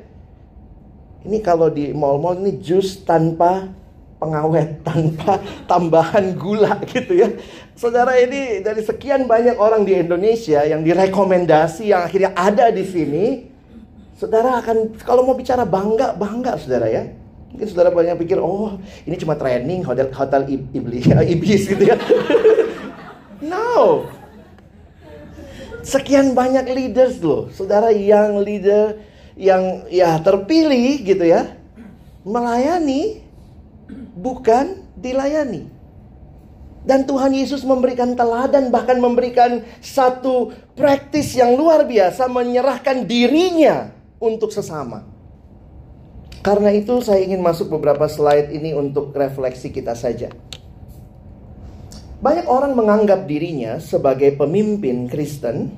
Ini 1.24 1.40
kalau 1.40 1.72
di 1.72 1.90
mall-mall 1.96 2.38
ini 2.38 2.60
jus 2.60 3.02
tanpa 3.02 3.72
pengawet, 4.20 4.80
tanpa 4.88 5.40
tambahan 5.64 6.36
gula 6.36 6.76
gitu 6.84 7.16
ya. 7.16 7.32
Saudara 7.72 8.20
ini 8.20 8.60
dari 8.60 8.84
sekian 8.84 9.24
banyak 9.24 9.56
orang 9.56 9.88
di 9.88 9.96
Indonesia 9.96 10.60
yang 10.68 10.84
direkomendasi 10.84 11.90
yang 11.90 12.04
akhirnya 12.04 12.36
ada 12.36 12.68
di 12.68 12.84
sini, 12.84 13.24
saudara 14.20 14.60
akan 14.60 15.00
kalau 15.00 15.24
mau 15.24 15.34
bicara 15.34 15.64
bangga, 15.64 16.12
bangga 16.12 16.60
saudara 16.60 16.86
ya. 16.92 17.04
Mungkin 17.56 17.72
saudara 17.72 17.88
banyak 17.88 18.20
pikir, 18.20 18.36
oh 18.36 18.76
ini 19.08 19.16
cuma 19.16 19.32
training 19.32 19.80
hotel 19.80 20.12
hotel 20.12 20.44
iblis, 20.76 21.08
iblis 21.32 21.62
gitu 21.64 21.88
ya. 21.88 21.96
no. 23.56 24.04
Sekian 25.80 26.36
banyak 26.36 26.68
leaders 26.68 27.16
loh, 27.24 27.48
saudara 27.48 27.88
yang 27.96 28.44
leader 28.44 29.00
yang 29.40 29.88
ya 29.88 30.20
terpilih 30.20 31.00
gitu 31.00 31.24
ya 31.24 31.56
melayani 32.26 33.22
bukan 34.12 34.82
dilayani. 34.98 35.70
Dan 36.84 37.08
Tuhan 37.08 37.32
Yesus 37.32 37.64
memberikan 37.64 38.12
teladan 38.12 38.68
bahkan 38.68 39.00
memberikan 39.00 39.64
satu 39.80 40.52
praktis 40.76 41.32
yang 41.32 41.56
luar 41.56 41.88
biasa 41.88 42.28
menyerahkan 42.28 43.08
dirinya 43.08 43.90
untuk 44.20 44.52
sesama. 44.52 45.15
Karena 46.46 46.70
itu 46.70 47.02
saya 47.02 47.26
ingin 47.26 47.42
masuk 47.42 47.74
beberapa 47.74 48.06
slide 48.06 48.54
ini 48.54 48.70
untuk 48.70 49.10
refleksi 49.10 49.74
kita 49.74 49.98
saja. 49.98 50.30
Banyak 52.22 52.46
orang 52.46 52.78
menganggap 52.78 53.26
dirinya 53.26 53.82
sebagai 53.82 54.38
pemimpin 54.38 55.10
Kristen 55.10 55.74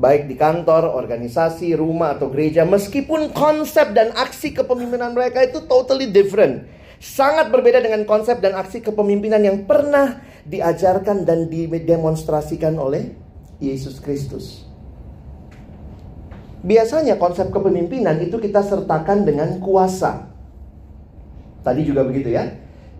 baik 0.00 0.26
di 0.26 0.34
kantor, 0.34 0.96
organisasi, 0.96 1.76
rumah 1.76 2.16
atau 2.16 2.32
gereja 2.32 2.64
meskipun 2.64 3.36
konsep 3.36 3.92
dan 3.92 4.10
aksi 4.16 4.56
kepemimpinan 4.56 5.12
mereka 5.12 5.44
itu 5.44 5.62
totally 5.68 6.08
different. 6.08 6.64
Sangat 6.98 7.52
berbeda 7.52 7.84
dengan 7.84 8.02
konsep 8.08 8.40
dan 8.42 8.56
aksi 8.56 8.80
kepemimpinan 8.80 9.44
yang 9.44 9.68
pernah 9.68 10.18
diajarkan 10.48 11.22
dan 11.22 11.46
didemonstrasikan 11.46 12.74
oleh 12.74 13.12
Yesus 13.60 14.00
Kristus. 14.00 14.69
Biasanya 16.60 17.16
konsep 17.16 17.48
kepemimpinan 17.48 18.20
itu 18.20 18.36
kita 18.36 18.60
sertakan 18.60 19.24
dengan 19.24 19.56
kuasa. 19.64 20.28
Tadi 21.64 21.80
juga 21.84 22.04
begitu 22.04 22.32
ya. 22.36 22.52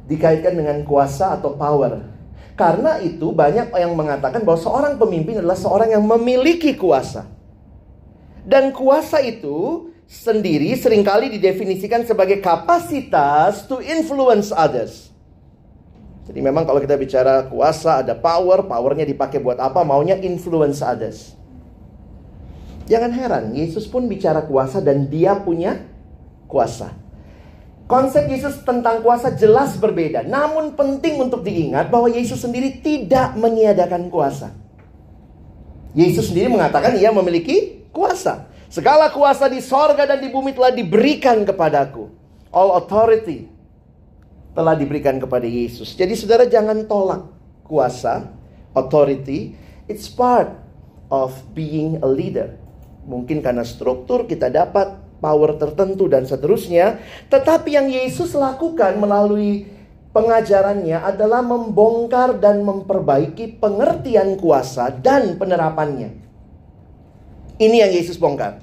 Dikaitkan 0.08 0.56
dengan 0.56 0.80
kuasa 0.88 1.36
atau 1.36 1.56
power. 1.56 2.00
Karena 2.56 3.00
itu 3.00 3.32
banyak 3.32 3.72
yang 3.72 3.92
mengatakan 3.96 4.44
bahwa 4.44 4.60
seorang 4.60 4.94
pemimpin 5.00 5.40
adalah 5.40 5.56
seorang 5.56 5.96
yang 5.96 6.04
memiliki 6.04 6.76
kuasa. 6.76 7.24
Dan 8.44 8.72
kuasa 8.72 9.20
itu 9.20 9.88
sendiri 10.08 10.72
sering 10.76 11.04
kali 11.04 11.32
didefinisikan 11.32 12.04
sebagai 12.04 12.40
kapasitas 12.40 13.64
to 13.68 13.80
influence 13.80 14.52
others. 14.52 15.12
Jadi 16.28 16.40
memang 16.40 16.68
kalau 16.68 16.78
kita 16.84 16.94
bicara 17.00 17.48
kuasa 17.48 18.04
ada 18.04 18.12
power, 18.16 18.64
powernya 18.64 19.08
dipakai 19.08 19.40
buat 19.40 19.56
apa? 19.56 19.80
Maunya 19.82 20.20
influence 20.20 20.84
others. 20.84 21.39
Jangan 22.90 23.14
heran, 23.14 23.44
Yesus 23.54 23.86
pun 23.86 24.10
bicara 24.10 24.42
kuasa 24.42 24.82
dan 24.82 25.06
dia 25.06 25.38
punya 25.38 25.78
kuasa. 26.50 26.90
Konsep 27.86 28.26
Yesus 28.26 28.66
tentang 28.66 29.02
kuasa 29.02 29.30
jelas 29.34 29.78
berbeda. 29.78 30.26
Namun 30.26 30.74
penting 30.74 31.22
untuk 31.22 31.46
diingat 31.46 31.86
bahwa 31.86 32.10
Yesus 32.10 32.42
sendiri 32.42 32.82
tidak 32.82 33.38
meniadakan 33.38 34.10
kuasa. 34.10 34.50
Yesus 35.94 36.30
sendiri 36.30 36.50
mengatakan 36.50 36.98
ia 36.98 37.10
memiliki 37.14 37.86
kuasa. 37.94 38.50
Segala 38.70 39.10
kuasa 39.10 39.50
di 39.50 39.58
sorga 39.58 40.06
dan 40.06 40.22
di 40.22 40.30
bumi 40.30 40.54
telah 40.54 40.70
diberikan 40.70 41.42
kepadaku. 41.42 42.10
All 42.54 42.78
authority 42.78 43.50
telah 44.54 44.74
diberikan 44.78 45.18
kepada 45.18 45.46
Yesus. 45.46 45.94
Jadi 45.98 46.14
saudara 46.14 46.46
jangan 46.46 46.86
tolak 46.86 47.26
kuasa, 47.66 48.30
authority. 48.74 49.54
It's 49.90 50.06
part 50.06 50.54
of 51.10 51.34
being 51.54 51.98
a 52.02 52.06
leader. 52.06 52.59
Mungkin 53.10 53.42
karena 53.42 53.66
struktur 53.66 54.30
kita 54.30 54.46
dapat 54.46 54.94
power 55.18 55.58
tertentu 55.58 56.06
dan 56.06 56.30
seterusnya. 56.30 57.02
Tetapi 57.26 57.74
yang 57.74 57.90
Yesus 57.90 58.38
lakukan 58.38 59.02
melalui 59.02 59.66
pengajarannya 60.14 61.02
adalah 61.02 61.42
membongkar 61.42 62.38
dan 62.38 62.62
memperbaiki 62.62 63.58
pengertian 63.58 64.38
kuasa 64.38 64.94
dan 64.94 65.34
penerapannya. 65.34 66.14
Ini 67.58 67.76
yang 67.82 67.92
Yesus 67.98 68.14
bongkar. 68.14 68.62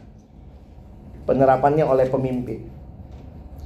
Penerapannya 1.27 1.83
oleh 1.83 2.07
pemimpin. 2.07 2.71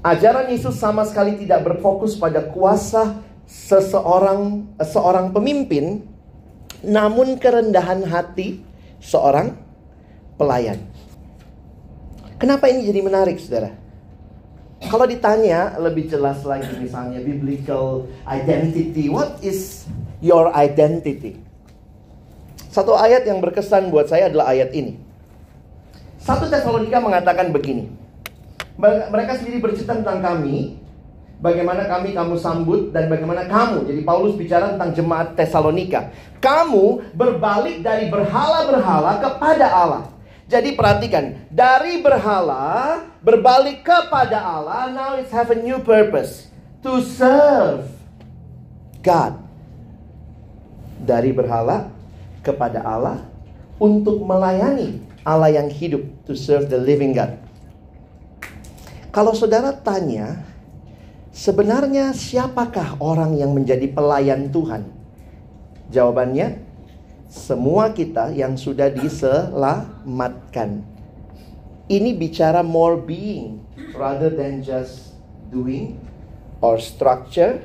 Ajaran 0.01 0.49
Yesus 0.49 0.81
sama 0.81 1.05
sekali 1.05 1.37
tidak 1.37 1.61
berfokus 1.61 2.17
pada 2.17 2.41
kuasa 2.49 3.21
seseorang 3.45 4.65
seorang 4.81 5.29
pemimpin 5.29 6.01
namun 6.81 7.37
kerendahan 7.37 8.01
hati 8.09 8.65
seorang 8.97 9.53
pelayan. 10.41 10.81
Kenapa 12.41 12.65
ini 12.73 12.89
jadi 12.89 13.05
menarik, 13.05 13.37
Saudara? 13.37 13.77
Kalau 14.81 15.05
ditanya 15.05 15.77
lebih 15.77 16.09
jelas 16.09 16.41
lagi 16.41 16.73
misalnya 16.81 17.21
biblical 17.21 18.09
identity, 18.25 19.13
what 19.13 19.37
is 19.45 19.85
your 20.25 20.49
identity? 20.57 21.37
Satu 22.73 22.97
ayat 22.97 23.29
yang 23.29 23.37
berkesan 23.37 23.93
buat 23.93 24.09
saya 24.09 24.33
adalah 24.33 24.49
ayat 24.49 24.73
ini. 24.73 24.97
Satu 26.17 26.49
Tesalonika 26.49 26.97
mengatakan 26.97 27.53
begini. 27.53 27.93
Mereka 28.81 29.37
sendiri 29.37 29.61
bercerita 29.61 29.93
tentang 30.01 30.25
kami, 30.25 30.81
bagaimana 31.45 31.85
kami 31.85 32.17
kamu 32.17 32.33
sambut 32.41 32.89
dan 32.89 33.05
bagaimana 33.05 33.45
kamu. 33.45 33.85
Jadi 33.85 34.01
Paulus 34.01 34.33
bicara 34.33 34.73
tentang 34.73 34.97
jemaat 34.97 35.37
Tesalonika. 35.37 36.09
Kamu 36.41 37.13
berbalik 37.13 37.85
dari 37.85 38.09
berhala-berhala 38.09 39.21
kepada 39.21 39.69
Allah. 39.69 40.03
Jadi 40.51 40.75
perhatikan, 40.75 41.47
dari 41.47 42.03
berhala 42.03 42.99
berbalik 43.23 43.87
kepada 43.87 44.35
Allah, 44.35 44.91
now 44.91 45.15
it 45.15 45.31
have 45.31 45.47
a 45.47 45.55
new 45.55 45.79
purpose 45.79 46.51
to 46.83 46.99
serve 46.99 47.87
God. 48.99 49.39
Dari 50.99 51.31
berhala 51.31 51.87
kepada 52.43 52.83
Allah 52.83 53.23
untuk 53.79 54.27
melayani 54.27 54.99
Allah 55.23 55.55
yang 55.55 55.71
hidup, 55.71 56.03
to 56.27 56.35
serve 56.35 56.67
the 56.67 56.75
living 56.75 57.15
God. 57.15 57.39
Kalau 59.15 59.31
saudara 59.31 59.71
tanya, 59.71 60.43
sebenarnya 61.31 62.11
siapakah 62.11 62.99
orang 62.99 63.39
yang 63.39 63.55
menjadi 63.55 63.87
pelayan 63.87 64.51
Tuhan? 64.51 64.83
Jawabannya, 65.95 66.59
semua 67.31 67.95
kita 67.95 68.35
yang 68.35 68.59
sudah 68.59 68.91
diselamatkan. 68.91 70.83
Ini 71.87 72.11
bicara 72.11 72.59
more 72.59 72.99
being 72.99 73.63
rather 73.95 74.27
than 74.27 74.59
just 74.59 75.15
doing 75.47 75.95
or 76.59 76.75
structure. 76.75 77.63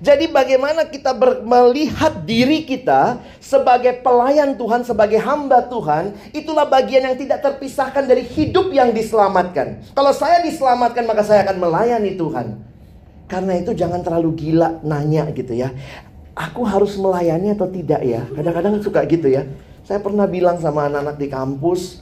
Jadi 0.00 0.32
bagaimana 0.32 0.88
kita 0.88 1.12
melihat 1.44 2.24
diri 2.24 2.64
kita 2.64 3.20
sebagai 3.36 4.00
pelayan 4.00 4.56
Tuhan, 4.56 4.80
sebagai 4.80 5.20
hamba 5.20 5.60
Tuhan, 5.68 6.16
itulah 6.32 6.64
bagian 6.64 7.04
yang 7.04 7.16
tidak 7.20 7.44
terpisahkan 7.44 8.08
dari 8.08 8.24
hidup 8.24 8.72
yang 8.72 8.96
diselamatkan. 8.96 9.80
Kalau 9.92 10.12
saya 10.16 10.40
diselamatkan 10.40 11.04
maka 11.04 11.20
saya 11.24 11.44
akan 11.48 11.56
melayani 11.56 12.16
Tuhan. 12.16 12.68
Karena 13.28 13.60
itu 13.60 13.70
jangan 13.76 14.02
terlalu 14.02 14.34
gila 14.34 14.82
nanya 14.82 15.30
gitu 15.30 15.54
ya 15.54 15.70
aku 16.40 16.64
harus 16.64 16.96
melayani 16.96 17.52
atau 17.52 17.68
tidak 17.68 18.00
ya? 18.00 18.24
Kadang-kadang 18.32 18.80
suka 18.80 19.04
gitu 19.04 19.28
ya. 19.28 19.44
Saya 19.84 20.00
pernah 20.00 20.24
bilang 20.24 20.56
sama 20.56 20.88
anak-anak 20.88 21.20
di 21.20 21.28
kampus, 21.28 22.00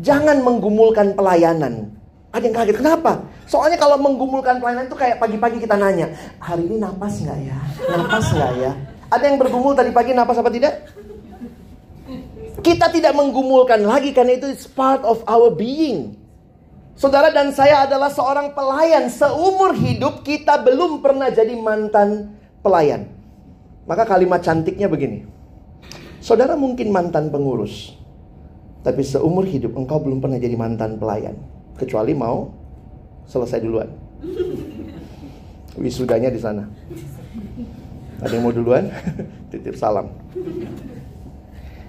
jangan 0.00 0.40
menggumulkan 0.40 1.12
pelayanan. 1.12 1.92
Ada 2.32 2.44
yang 2.48 2.56
kaget, 2.56 2.76
kenapa? 2.80 3.12
Soalnya 3.48 3.76
kalau 3.80 3.96
menggumulkan 4.00 4.60
pelayanan 4.60 4.88
itu 4.88 4.96
kayak 4.96 5.16
pagi-pagi 5.20 5.56
kita 5.60 5.76
nanya, 5.76 6.12
hari 6.40 6.68
ini 6.68 6.76
napas 6.76 7.20
nggak 7.24 7.38
ya? 7.44 7.58
Napas 7.96 8.26
nggak 8.32 8.52
ya? 8.60 8.72
Ada 9.08 9.24
yang 9.24 9.36
bergumul 9.40 9.72
tadi 9.72 9.90
pagi 9.94 10.12
napas 10.12 10.36
apa 10.36 10.50
tidak? 10.52 10.74
Kita 12.60 12.90
tidak 12.92 13.14
menggumulkan 13.14 13.84
lagi 13.84 14.10
karena 14.10 14.36
itu 14.36 14.50
is 14.52 14.66
part 14.68 15.00
of 15.06 15.22
our 15.24 15.54
being. 15.54 16.18
Saudara 16.96 17.28
dan 17.28 17.52
saya 17.52 17.84
adalah 17.84 18.08
seorang 18.08 18.56
pelayan. 18.56 19.12
Seumur 19.12 19.76
hidup 19.76 20.24
kita 20.24 20.60
belum 20.60 21.04
pernah 21.04 21.28
jadi 21.28 21.52
mantan 21.56 22.36
pelayan. 22.60 23.15
Maka 23.86 24.02
kalimat 24.02 24.42
cantiknya 24.42 24.90
begini. 24.90 25.22
Saudara 26.18 26.58
mungkin 26.58 26.90
mantan 26.90 27.30
pengurus. 27.30 27.94
Tapi 28.82 29.02
seumur 29.02 29.46
hidup 29.46 29.78
engkau 29.78 30.02
belum 30.02 30.18
pernah 30.18 30.38
jadi 30.38 30.58
mantan 30.58 30.98
pelayan. 30.98 31.38
Kecuali 31.78 32.14
mau 32.14 32.50
selesai 33.30 33.62
duluan. 33.62 33.90
Wisudanya 35.78 36.30
di 36.30 36.40
sana. 36.42 36.66
Ada 38.22 38.32
yang 38.34 38.42
mau 38.42 38.54
duluan? 38.54 38.90
Titip 39.54 39.78
salam. 39.78 40.10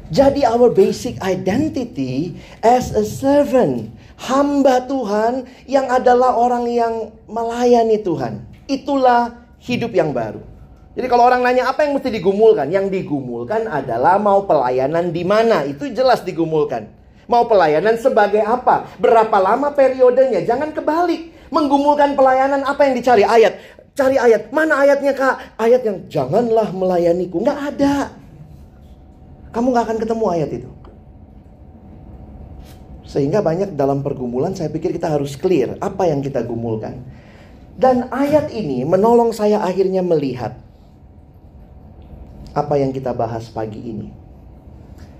Jadi 0.07 0.47
our 0.47 0.71
basic 0.71 1.19
identity 1.19 2.39
as 2.63 2.95
a 2.95 3.03
servant, 3.03 3.91
hamba 4.15 4.87
Tuhan 4.87 5.49
yang 5.67 5.87
adalah 5.91 6.37
orang 6.37 6.69
yang 6.69 7.11
melayani 7.27 7.99
Tuhan. 7.99 8.39
Itulah 8.71 9.35
hidup 9.59 9.91
yang 9.91 10.15
baru. 10.15 10.56
Jadi 10.97 11.05
kalau 11.13 11.29
orang 11.29 11.45
nanya 11.45 11.69
apa 11.69 11.85
yang 11.85 11.93
mesti 11.93 12.09
digumulkan? 12.09 12.73
Yang 12.73 12.89
digumulkan 12.89 13.69
adalah 13.69 14.17
mau 14.17 14.49
pelayanan 14.49 15.13
di 15.13 15.21
mana? 15.21 15.61
Itu 15.61 15.85
jelas 15.93 16.25
digumulkan. 16.25 16.89
Mau 17.29 17.45
pelayanan 17.45 18.01
sebagai 18.01 18.41
apa? 18.41 18.89
Berapa 18.97 19.37
lama 19.37 19.69
periodenya? 19.77 20.41
Jangan 20.41 20.73
kebalik. 20.73 21.53
Menggumulkan 21.53 22.17
pelayanan 22.17 22.65
apa 22.65 22.89
yang 22.89 22.97
dicari? 22.97 23.21
Ayat. 23.21 23.61
Cari 23.93 24.17
ayat. 24.17 24.49
Mana 24.49 24.81
ayatnya 24.81 25.13
kak? 25.13 25.61
Ayat 25.61 25.85
yang 25.85 25.97
janganlah 26.09 26.73
melayaniku. 26.73 27.45
Nggak 27.45 27.59
ada. 27.77 28.17
Kamu 29.53 29.69
nggak 29.69 29.85
akan 29.85 29.97
ketemu 30.01 30.25
ayat 30.33 30.49
itu. 30.49 30.69
Sehingga 33.05 33.45
banyak 33.45 33.77
dalam 33.77 34.01
pergumulan 34.01 34.57
saya 34.57 34.73
pikir 34.73 34.97
kita 34.97 35.13
harus 35.13 35.37
clear 35.37 35.77
apa 35.77 36.09
yang 36.09 36.25
kita 36.25 36.41
gumulkan. 36.41 37.05
Dan 37.77 38.09
ayat 38.09 38.49
ini 38.49 38.81
menolong 38.81 39.29
saya 39.29 39.61
akhirnya 39.61 40.01
melihat 40.01 40.66
apa 42.57 42.81
yang 42.81 42.89
kita 42.89 43.13
bahas 43.13 43.45
pagi 43.53 43.77
ini. 43.77 44.09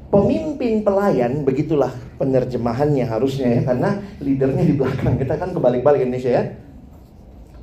Pemimpin 0.10 0.82
pelayan, 0.82 1.44
begitulah 1.46 1.92
penerjemahannya 2.18 3.06
harusnya 3.06 3.60
ya, 3.60 3.62
karena 3.68 4.02
leadernya 4.18 4.64
di 4.66 4.74
belakang. 4.74 5.20
Kita 5.20 5.36
kan 5.38 5.54
kebalik-balik 5.54 6.08
Indonesia 6.08 6.32
ya. 6.32 6.44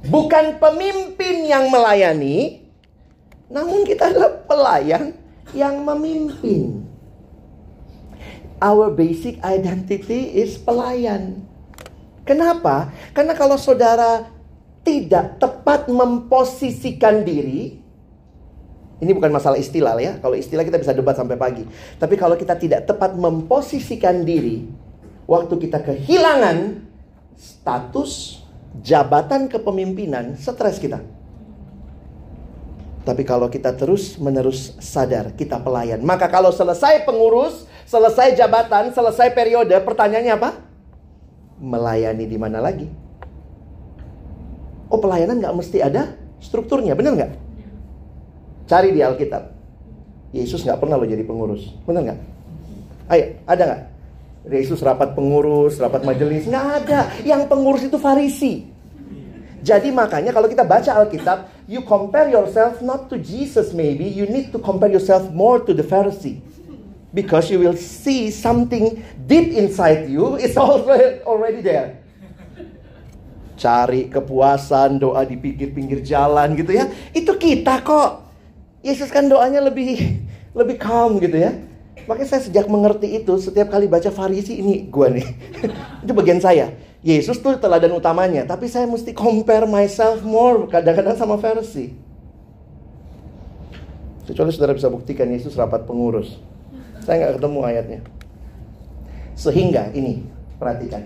Bukan 0.04 0.60
pemimpin 0.60 1.48
yang 1.48 1.72
melayani, 1.72 2.68
namun 3.48 3.88
kita 3.88 4.12
adalah 4.12 4.44
pelayan 4.44 5.16
yang 5.56 5.80
memimpin. 5.82 6.84
Our 8.60 8.92
basic 8.92 9.40
identity 9.40 10.36
is 10.36 10.60
pelayan. 10.60 11.48
Kenapa? 12.28 12.92
Karena 13.16 13.32
kalau 13.32 13.56
saudara 13.56 14.28
tidak 14.84 15.40
tepat 15.40 15.88
memposisikan 15.88 17.24
diri, 17.24 17.83
ini 19.04 19.12
bukan 19.12 19.28
masalah 19.28 19.60
istilah 19.60 20.00
ya. 20.00 20.16
Kalau 20.16 20.32
istilah 20.32 20.64
kita 20.64 20.80
bisa 20.80 20.96
debat 20.96 21.12
sampai 21.12 21.36
pagi. 21.36 21.68
Tapi 22.00 22.16
kalau 22.16 22.34
kita 22.40 22.56
tidak 22.56 22.88
tepat 22.88 23.12
memposisikan 23.12 24.24
diri, 24.24 24.64
waktu 25.28 25.54
kita 25.60 25.84
kehilangan 25.84 26.80
status 27.36 28.40
jabatan 28.80 29.52
kepemimpinan, 29.52 30.40
stres 30.40 30.80
kita. 30.80 31.04
Tapi 33.04 33.20
kalau 33.28 33.52
kita 33.52 33.76
terus 33.76 34.16
menerus 34.16 34.80
sadar 34.80 35.36
kita 35.36 35.60
pelayan, 35.60 36.00
maka 36.00 36.24
kalau 36.24 36.48
selesai 36.48 37.04
pengurus, 37.04 37.68
selesai 37.84 38.32
jabatan, 38.32 38.96
selesai 38.96 39.28
periode, 39.36 39.76
pertanyaannya 39.84 40.32
apa? 40.32 40.50
Melayani 41.60 42.24
di 42.24 42.38
mana 42.40 42.64
lagi? 42.64 42.88
Oh 44.88 44.96
pelayanan 44.96 45.36
nggak 45.36 45.52
mesti 45.52 45.84
ada 45.84 46.16
strukturnya, 46.40 46.96
benar 46.96 47.12
nggak? 47.12 47.43
Cari 48.64 48.96
di 48.96 49.00
Alkitab. 49.04 49.52
Yesus 50.34 50.66
nggak 50.66 50.82
pernah 50.82 50.98
lo 50.98 51.06
jadi 51.06 51.22
pengurus. 51.22 51.70
Benar 51.86 52.00
nggak? 52.10 52.20
Ayo, 53.12 53.24
ada 53.44 53.62
nggak? 53.62 53.82
Yesus 54.50 54.80
rapat 54.84 55.16
pengurus, 55.16 55.80
rapat 55.80 56.04
majelis. 56.04 56.44
Nggak 56.44 56.68
ada. 56.84 57.00
Yang 57.24 57.42
pengurus 57.48 57.82
itu 57.86 57.96
farisi. 57.96 58.74
Jadi 59.64 59.88
makanya 59.88 60.28
kalau 60.28 60.44
kita 60.44 60.60
baca 60.60 60.92
Alkitab, 61.00 61.48
you 61.64 61.80
compare 61.88 62.28
yourself 62.28 62.84
not 62.84 63.08
to 63.08 63.16
Jesus 63.16 63.72
maybe, 63.72 64.04
you 64.04 64.28
need 64.28 64.52
to 64.52 64.60
compare 64.60 64.92
yourself 64.92 65.32
more 65.32 65.64
to 65.64 65.72
the 65.72 65.80
Pharisee. 65.80 66.44
Because 67.16 67.48
you 67.48 67.64
will 67.64 67.78
see 67.78 68.28
something 68.28 69.00
deep 69.24 69.56
inside 69.56 70.10
you 70.12 70.36
is 70.36 70.58
already, 70.60 71.24
already 71.24 71.64
there. 71.64 71.96
Cari 73.56 74.12
kepuasan, 74.12 75.00
doa 75.00 75.24
di 75.24 75.40
pinggir-pinggir 75.40 76.04
jalan 76.04 76.58
gitu 76.58 76.74
ya. 76.76 76.84
Itu 77.16 77.38
kita 77.40 77.80
kok. 77.80 78.23
Yesus 78.84 79.08
kan 79.08 79.24
doanya 79.32 79.64
lebih 79.64 80.20
lebih 80.52 80.76
calm 80.76 81.16
gitu 81.18 81.40
ya. 81.40 81.56
Makanya 82.04 82.36
saya 82.36 82.42
sejak 82.44 82.68
mengerti 82.68 83.16
itu, 83.16 83.32
setiap 83.40 83.72
kali 83.72 83.88
baca 83.88 84.12
Farisi 84.12 84.60
ini 84.60 84.84
gua 84.92 85.08
nih. 85.08 85.24
itu 86.04 86.12
bagian 86.12 86.36
saya. 86.36 86.68
Yesus 87.00 87.40
tuh 87.40 87.56
teladan 87.56 87.96
utamanya, 87.96 88.44
tapi 88.44 88.68
saya 88.68 88.84
mesti 88.84 89.16
compare 89.16 89.64
myself 89.64 90.20
more 90.20 90.68
kadang-kadang 90.68 91.16
sama 91.16 91.40
versi. 91.40 91.96
Kecuali 94.24 94.52
saudara 94.52 94.72
bisa 94.72 94.88
buktikan 94.88 95.28
Yesus 95.32 95.56
rapat 95.56 95.84
pengurus. 95.84 96.40
Saya 97.04 97.24
nggak 97.24 97.40
ketemu 97.40 97.60
ayatnya. 97.60 98.00
Sehingga 99.36 99.92
ini, 99.92 100.24
perhatikan. 100.56 101.04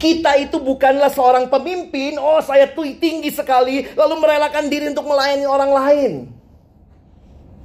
Kita 0.00 0.36
itu 0.40 0.56
bukanlah 0.60 1.12
seorang 1.12 1.52
pemimpin, 1.52 2.16
oh 2.16 2.40
saya 2.40 2.70
tuh 2.72 2.88
tinggi 2.96 3.28
sekali, 3.28 3.84
lalu 3.96 4.14
merelakan 4.16 4.70
diri 4.72 4.88
untuk 4.88 5.04
melayani 5.04 5.44
orang 5.44 5.72
lain. 5.72 6.12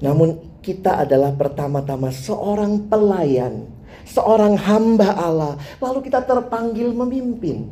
Namun 0.02 0.62
kita 0.64 1.04
adalah 1.04 1.36
pertama-tama 1.36 2.10
seorang 2.10 2.88
pelayan 2.88 3.74
seorang 4.08 4.60
hamba 4.60 5.16
Allah, 5.16 5.54
lalu 5.80 6.06
kita 6.08 6.24
terpanggil 6.24 6.92
memimpin. 6.92 7.72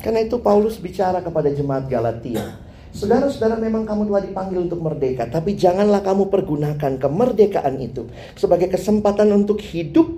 Karena 0.00 0.22
itu 0.22 0.38
Paulus 0.38 0.78
bicara 0.78 1.18
kepada 1.18 1.50
jemaat 1.50 1.90
Galatia. 1.90 2.62
Saudara-saudara 2.94 3.60
memang 3.60 3.84
kamu 3.84 4.08
telah 4.08 4.22
dipanggil 4.24 4.58
untuk 4.64 4.80
merdeka, 4.80 5.28
tapi 5.28 5.58
janganlah 5.58 6.00
kamu 6.00 6.32
pergunakan 6.32 6.96
kemerdekaan 6.96 7.76
itu 7.82 8.08
sebagai 8.38 8.72
kesempatan 8.72 9.28
untuk 9.36 9.60
hidup 9.60 10.08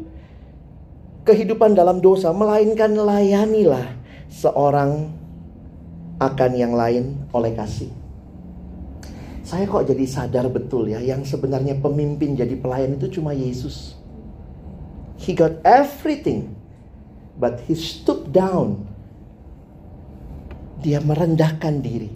kehidupan 1.26 1.74
dalam 1.74 1.98
dosa, 1.98 2.30
melainkan 2.30 2.94
layanilah 2.94 3.98
seorang 4.30 5.10
akan 6.22 6.52
yang 6.54 6.76
lain 6.76 7.18
oleh 7.34 7.52
kasih 7.58 7.97
saya 9.48 9.64
kok 9.64 9.88
jadi 9.88 10.04
sadar 10.04 10.44
betul 10.52 10.92
ya 10.92 11.00
yang 11.00 11.24
sebenarnya 11.24 11.80
pemimpin 11.80 12.36
jadi 12.36 12.52
pelayan 12.60 13.00
itu 13.00 13.16
cuma 13.16 13.32
Yesus. 13.32 13.96
He 15.16 15.32
got 15.32 15.64
everything 15.64 16.52
but 17.40 17.64
he 17.64 17.72
stood 17.72 18.28
down. 18.28 18.84
Dia 20.84 21.00
merendahkan 21.00 21.80
diri. 21.80 22.12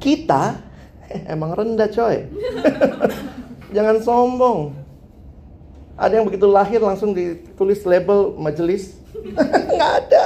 Kita 0.00 0.56
emang 1.36 1.52
rendah 1.52 1.92
coy. 1.92 2.24
Jangan 3.76 4.00
sombong. 4.00 4.72
Ada 5.92 6.24
yang 6.24 6.26
begitu 6.32 6.48
lahir 6.48 6.80
langsung 6.80 7.12
ditulis 7.12 7.84
label 7.84 8.32
majelis. 8.40 8.96
Nggak 9.76 9.92
ada. 10.08 10.24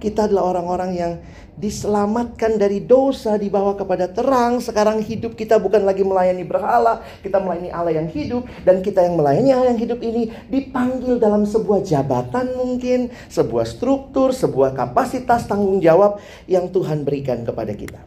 Kita 0.00 0.24
adalah 0.24 0.56
orang-orang 0.56 0.90
yang 0.96 1.12
diselamatkan 1.60 2.56
dari 2.56 2.80
dosa, 2.80 3.36
dibawa 3.36 3.76
kepada 3.76 4.08
terang. 4.08 4.64
Sekarang 4.64 5.04
hidup 5.04 5.36
kita 5.36 5.60
bukan 5.60 5.84
lagi 5.84 6.00
melayani 6.00 6.40
berhala, 6.48 7.04
kita 7.20 7.36
melayani 7.36 7.68
Allah 7.68 8.00
yang 8.00 8.08
hidup 8.08 8.48
dan 8.64 8.80
kita 8.80 9.04
yang 9.04 9.20
melayani 9.20 9.52
Allah 9.52 9.76
yang 9.76 9.80
hidup 9.84 10.00
ini 10.00 10.32
dipanggil 10.48 11.20
dalam 11.20 11.44
sebuah 11.44 11.84
jabatan 11.84 12.56
mungkin, 12.56 13.12
sebuah 13.28 13.68
struktur, 13.68 14.32
sebuah 14.32 14.72
kapasitas 14.72 15.44
tanggung 15.44 15.84
jawab 15.84 16.16
yang 16.48 16.72
Tuhan 16.72 17.04
berikan 17.04 17.44
kepada 17.44 17.76
kita. 17.76 18.00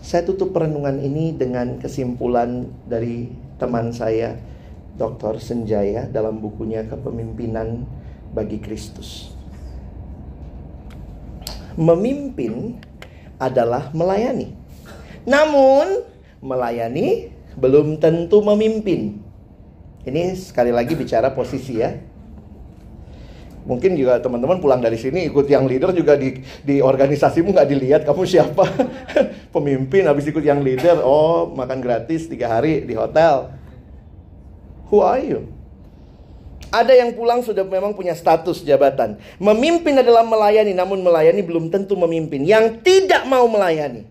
Saya 0.00 0.24
tutup 0.24 0.56
perenungan 0.56 1.00
ini 1.04 1.36
dengan 1.36 1.76
kesimpulan 1.80 2.68
dari 2.88 3.28
teman 3.60 3.92
saya 3.92 4.40
Dr. 4.96 5.40
Senjaya 5.40 6.04
dalam 6.08 6.40
bukunya 6.40 6.84
Kepemimpinan 6.84 7.84
bagi 8.32 8.60
Kristus 8.60 9.31
memimpin 11.76 12.78
adalah 13.40 13.90
melayani. 13.90 14.54
Namun, 15.26 16.06
melayani 16.42 17.30
belum 17.54 18.00
tentu 18.00 18.42
memimpin. 18.42 19.22
Ini 20.02 20.34
sekali 20.34 20.74
lagi 20.74 20.98
bicara 20.98 21.30
posisi 21.30 21.78
ya. 21.78 21.94
Mungkin 23.62 23.94
juga 23.94 24.18
teman-teman 24.18 24.58
pulang 24.58 24.82
dari 24.82 24.98
sini 24.98 25.30
ikut 25.30 25.46
yang 25.46 25.70
leader 25.70 25.94
juga 25.94 26.18
di 26.18 26.42
di 26.66 26.82
organisasimu 26.82 27.54
nggak 27.54 27.68
dilihat 27.70 28.02
kamu 28.02 28.26
siapa 28.26 28.66
pemimpin 29.54 30.02
habis 30.10 30.26
ikut 30.26 30.42
yang 30.42 30.66
leader 30.66 30.98
oh 30.98 31.46
makan 31.54 31.78
gratis 31.78 32.26
tiga 32.26 32.50
hari 32.50 32.82
di 32.82 32.98
hotel. 32.98 33.54
Who 34.90 34.98
are 34.98 35.22
you? 35.22 35.61
Ada 36.72 36.96
yang 36.96 37.12
pulang 37.12 37.44
sudah 37.44 37.68
memang 37.68 37.92
punya 37.92 38.16
status 38.16 38.64
jabatan. 38.64 39.20
Memimpin 39.36 39.92
adalah 40.00 40.24
melayani, 40.24 40.72
namun 40.72 41.04
melayani 41.04 41.44
belum 41.44 41.68
tentu 41.68 42.00
memimpin. 42.00 42.48
Yang 42.48 42.80
tidak 42.80 43.28
mau 43.28 43.44
melayani, 43.44 44.08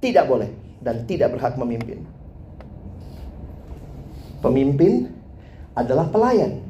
tidak 0.00 0.24
boleh 0.24 0.48
dan 0.80 1.04
tidak 1.04 1.36
berhak 1.36 1.52
memimpin. 1.60 2.08
Pemimpin 4.40 5.12
adalah 5.76 6.08
pelayan, 6.08 6.64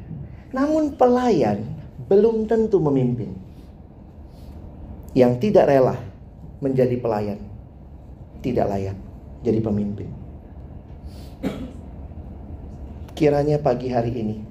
namun 0.51 0.99
pelayan 0.99 1.63
belum 2.11 2.43
tentu 2.43 2.83
memimpin. 2.83 3.31
Yang 5.15 5.47
tidak 5.47 5.71
rela 5.71 5.95
menjadi 6.59 6.99
pelayan, 6.99 7.39
tidak 8.43 8.67
layak 8.67 8.97
jadi 9.39 9.63
pemimpin. 9.63 10.11
Kiranya 13.15 13.55
pagi 13.63 13.87
hari 13.87 14.11
ini 14.15 14.48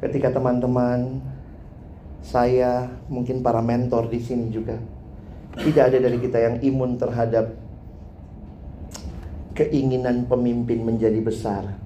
ketika 0.00 0.32
teman-teman 0.32 1.20
saya 2.20 2.88
mungkin 3.08 3.40
para 3.40 3.64
mentor 3.64 4.08
di 4.08 4.20
sini 4.20 4.52
juga 4.52 4.76
tidak 5.56 5.92
ada 5.92 5.98
dari 5.98 6.18
kita 6.20 6.38
yang 6.40 6.56
imun 6.60 6.96
terhadap 7.00 7.52
keinginan 9.60 10.24
pemimpin 10.24 10.80
menjadi 10.80 11.20
besar. 11.20 11.76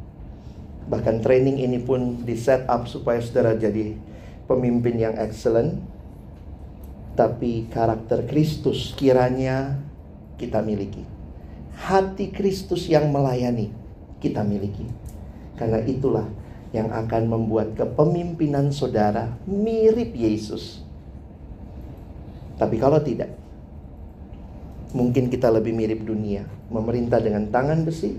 Bahkan 0.85 1.25
training 1.25 1.65
ini 1.65 1.81
pun 1.81 2.23
di 2.23 2.37
set 2.37 2.69
up 2.69 2.85
supaya 2.85 3.19
saudara 3.19 3.57
jadi 3.57 3.97
pemimpin 4.45 5.01
yang 5.01 5.17
excellent. 5.17 5.81
Tapi 7.15 7.71
karakter 7.71 8.27
Kristus 8.27 8.93
kiranya 8.99 9.79
kita 10.37 10.61
miliki. 10.61 11.07
Hati 11.75 12.31
Kristus 12.31 12.91
yang 12.91 13.11
melayani 13.11 13.71
kita 14.19 14.43
miliki. 14.43 14.87
Karena 15.55 15.79
itulah 15.87 16.27
yang 16.75 16.91
akan 16.91 17.31
membuat 17.31 17.79
kepemimpinan 17.79 18.75
saudara 18.75 19.31
mirip 19.47 20.11
Yesus. 20.11 20.83
Tapi 22.59 22.83
kalau 22.83 22.99
tidak, 22.99 23.31
mungkin 24.91 25.31
kita 25.31 25.55
lebih 25.55 25.71
mirip 25.71 26.03
dunia, 26.03 26.43
memerintah 26.75 27.23
dengan 27.23 27.47
tangan 27.55 27.87
besi, 27.87 28.19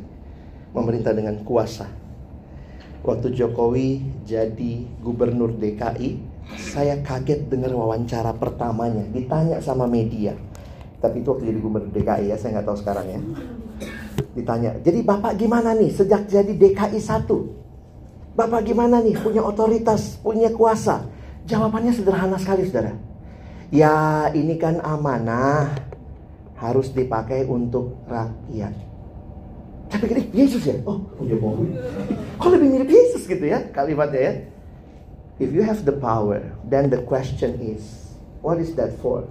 memerintah 0.72 1.12
dengan 1.12 1.44
kuasa. 1.44 1.92
Waktu 3.04 3.36
Jokowi 3.36 4.24
jadi 4.24 4.88
gubernur 5.04 5.52
DKI, 5.60 6.16
saya 6.56 7.04
kaget 7.04 7.52
dengar 7.52 7.76
wawancara 7.76 8.32
pertamanya, 8.40 9.04
ditanya 9.12 9.60
sama 9.60 9.84
media. 9.84 10.32
Tapi 11.04 11.22
itu 11.22 11.28
waktu 11.28 11.52
jadi 11.52 11.60
gubernur 11.60 11.92
DKI 11.92 12.32
ya, 12.32 12.40
saya 12.40 12.60
nggak 12.60 12.68
tahu 12.72 12.78
sekarang 12.80 13.08
ya. 13.12 13.20
Ditanya, 14.32 14.80
jadi 14.80 15.00
Bapak 15.04 15.36
gimana 15.36 15.76
nih 15.76 15.92
sejak 15.92 16.32
jadi 16.32 16.56
DKI 16.56 17.00
1? 17.04 17.65
Bapak 18.36 18.68
gimana 18.68 19.00
nih 19.00 19.16
punya 19.16 19.40
otoritas, 19.40 20.20
punya 20.20 20.52
kuasa? 20.52 21.08
Jawabannya 21.48 21.96
sederhana 21.96 22.36
sekali 22.36 22.68
saudara. 22.68 22.92
Ya 23.72 24.28
ini 24.36 24.60
kan 24.60 24.84
amanah 24.84 25.72
harus 26.60 26.92
dipakai 26.92 27.48
untuk 27.48 27.96
rakyat. 28.12 28.76
Saya 29.88 30.00
pikir 30.04 30.28
Yesus 30.36 30.68
ya. 30.68 30.76
Oh, 30.84 31.00
Jokowi. 31.24 31.80
Kok 32.44 32.50
lebih 32.60 32.68
mirip 32.76 32.90
Yesus 32.92 33.24
gitu 33.24 33.48
ya 33.48 33.72
kalimatnya 33.72 34.20
ya. 34.20 34.34
If 35.40 35.56
you 35.56 35.64
have 35.64 35.88
the 35.88 35.96
power, 35.96 36.44
then 36.68 36.92
the 36.92 37.00
question 37.08 37.56
is, 37.64 38.12
what 38.44 38.60
is 38.60 38.76
that 38.76 38.92
for? 39.00 39.24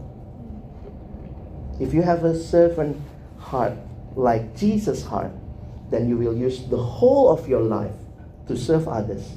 If 1.77 1.93
you 1.93 2.01
have 2.01 2.25
a 2.25 2.33
servant 2.33 2.97
heart 3.37 3.77
like 4.17 4.57
Jesus' 4.57 5.05
heart, 5.05 5.33
then 5.93 6.09
you 6.09 6.17
will 6.17 6.37
use 6.37 6.65
the 6.73 6.81
whole 6.81 7.29
of 7.29 7.45
your 7.45 7.61
life 7.61 8.04
to 8.49 8.57
serve 8.57 8.89
others. 8.89 9.37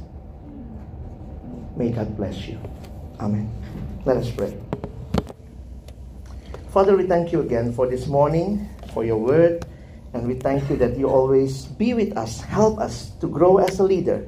May 1.75 1.91
God 1.91 2.15
bless 2.17 2.47
you. 2.47 2.59
Amen. 3.19 3.49
Let 4.05 4.17
us 4.17 4.31
pray. 4.31 4.57
Father, 6.69 6.95
we 6.97 7.07
thank 7.07 7.31
you 7.31 7.41
again 7.41 7.73
for 7.73 7.87
this 7.87 8.07
morning, 8.07 8.69
for 8.93 9.03
your 9.03 9.17
word, 9.17 9.65
and 10.13 10.27
we 10.27 10.33
thank 10.33 10.69
you 10.69 10.75
that 10.77 10.97
you 10.97 11.07
always 11.09 11.65
be 11.65 11.93
with 11.93 12.17
us, 12.17 12.41
help 12.41 12.79
us 12.79 13.11
to 13.21 13.27
grow 13.27 13.57
as 13.57 13.79
a 13.79 13.83
leader, 13.83 14.27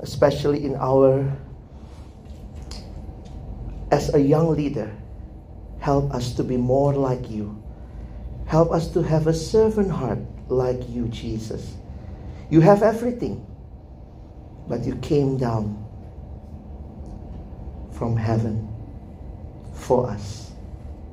especially 0.00 0.64
in 0.64 0.76
our 0.76 1.30
as 3.90 4.14
a 4.14 4.20
young 4.20 4.54
leader. 4.54 4.94
Help 5.80 6.12
us 6.12 6.34
to 6.34 6.44
be 6.44 6.56
more 6.56 6.92
like 6.92 7.30
you. 7.30 7.56
Help 8.46 8.72
us 8.72 8.88
to 8.92 9.02
have 9.02 9.26
a 9.26 9.34
servant 9.34 9.90
heart 9.90 10.18
like 10.48 10.80
you, 10.88 11.08
Jesus. 11.08 11.74
You 12.50 12.60
have 12.60 12.82
everything 12.82 13.46
but 14.68 14.84
you 14.84 14.96
came 14.96 15.36
down 15.38 15.84
from 17.92 18.16
heaven 18.16 18.68
for 19.74 20.08
us, 20.10 20.52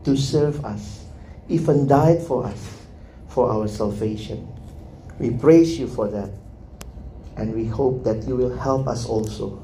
to 0.03 0.15
serve 0.15 0.63
us, 0.65 1.05
even 1.49 1.87
died 1.87 2.21
for 2.21 2.45
us, 2.45 2.81
for 3.27 3.49
our 3.49 3.67
salvation. 3.67 4.47
We 5.19 5.31
praise 5.31 5.79
you 5.79 5.87
for 5.87 6.07
that. 6.09 6.29
And 7.37 7.53
we 7.53 7.65
hope 7.65 8.03
that 8.03 8.27
you 8.27 8.35
will 8.35 8.55
help 8.57 8.87
us 8.87 9.05
also 9.05 9.61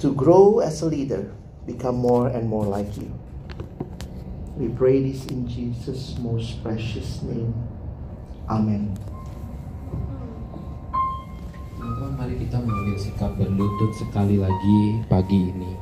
to 0.00 0.12
grow 0.14 0.60
as 0.60 0.82
a 0.82 0.86
leader, 0.86 1.32
become 1.66 1.96
more 1.96 2.28
and 2.28 2.48
more 2.48 2.64
like 2.64 2.96
you. 2.96 3.12
We 4.56 4.68
pray 4.68 5.02
this 5.10 5.26
in 5.26 5.48
Jesus' 5.48 6.16
most 6.18 6.62
precious 6.62 7.22
name. 7.22 7.54
Amen. 8.48 9.09
Mari 12.16 12.34
kita 12.34 12.58
mengambil 12.58 12.96
sikap 12.98 13.30
berlutut 13.38 13.90
sekali 13.94 14.42
lagi 14.42 14.98
pagi 15.06 15.54
ini 15.54 15.72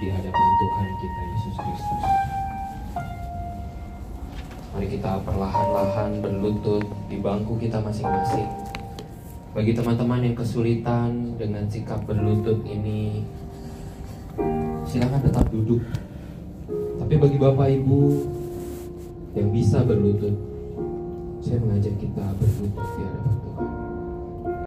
di 0.00 0.06
hadapan 0.08 0.48
Tuhan 0.60 0.88
kita 0.96 1.20
Yesus 1.28 1.56
Kristus. 1.56 2.04
Mari 4.72 4.86
kita 4.92 5.12
perlahan-lahan 5.24 6.10
berlutut 6.20 6.84
di 7.08 7.16
bangku 7.20 7.56
kita 7.56 7.80
masing-masing. 7.80 8.48
Bagi 9.56 9.72
teman-teman 9.72 10.20
yang 10.20 10.36
kesulitan 10.36 11.36
dengan 11.40 11.64
sikap 11.64 12.04
berlutut 12.04 12.60
ini, 12.68 13.24
silakan 14.84 15.20
tetap 15.24 15.48
duduk. 15.48 15.80
Tapi 17.00 17.14
bagi 17.16 17.38
Bapak 17.40 17.68
Ibu 17.72 18.00
yang 19.32 19.48
bisa 19.48 19.80
berlutut, 19.80 20.36
saya 21.40 21.56
mengajak 21.60 21.96
kita 21.96 22.24
berlutut 22.36 22.88
di 23.00 23.02
hadapan 23.04 23.35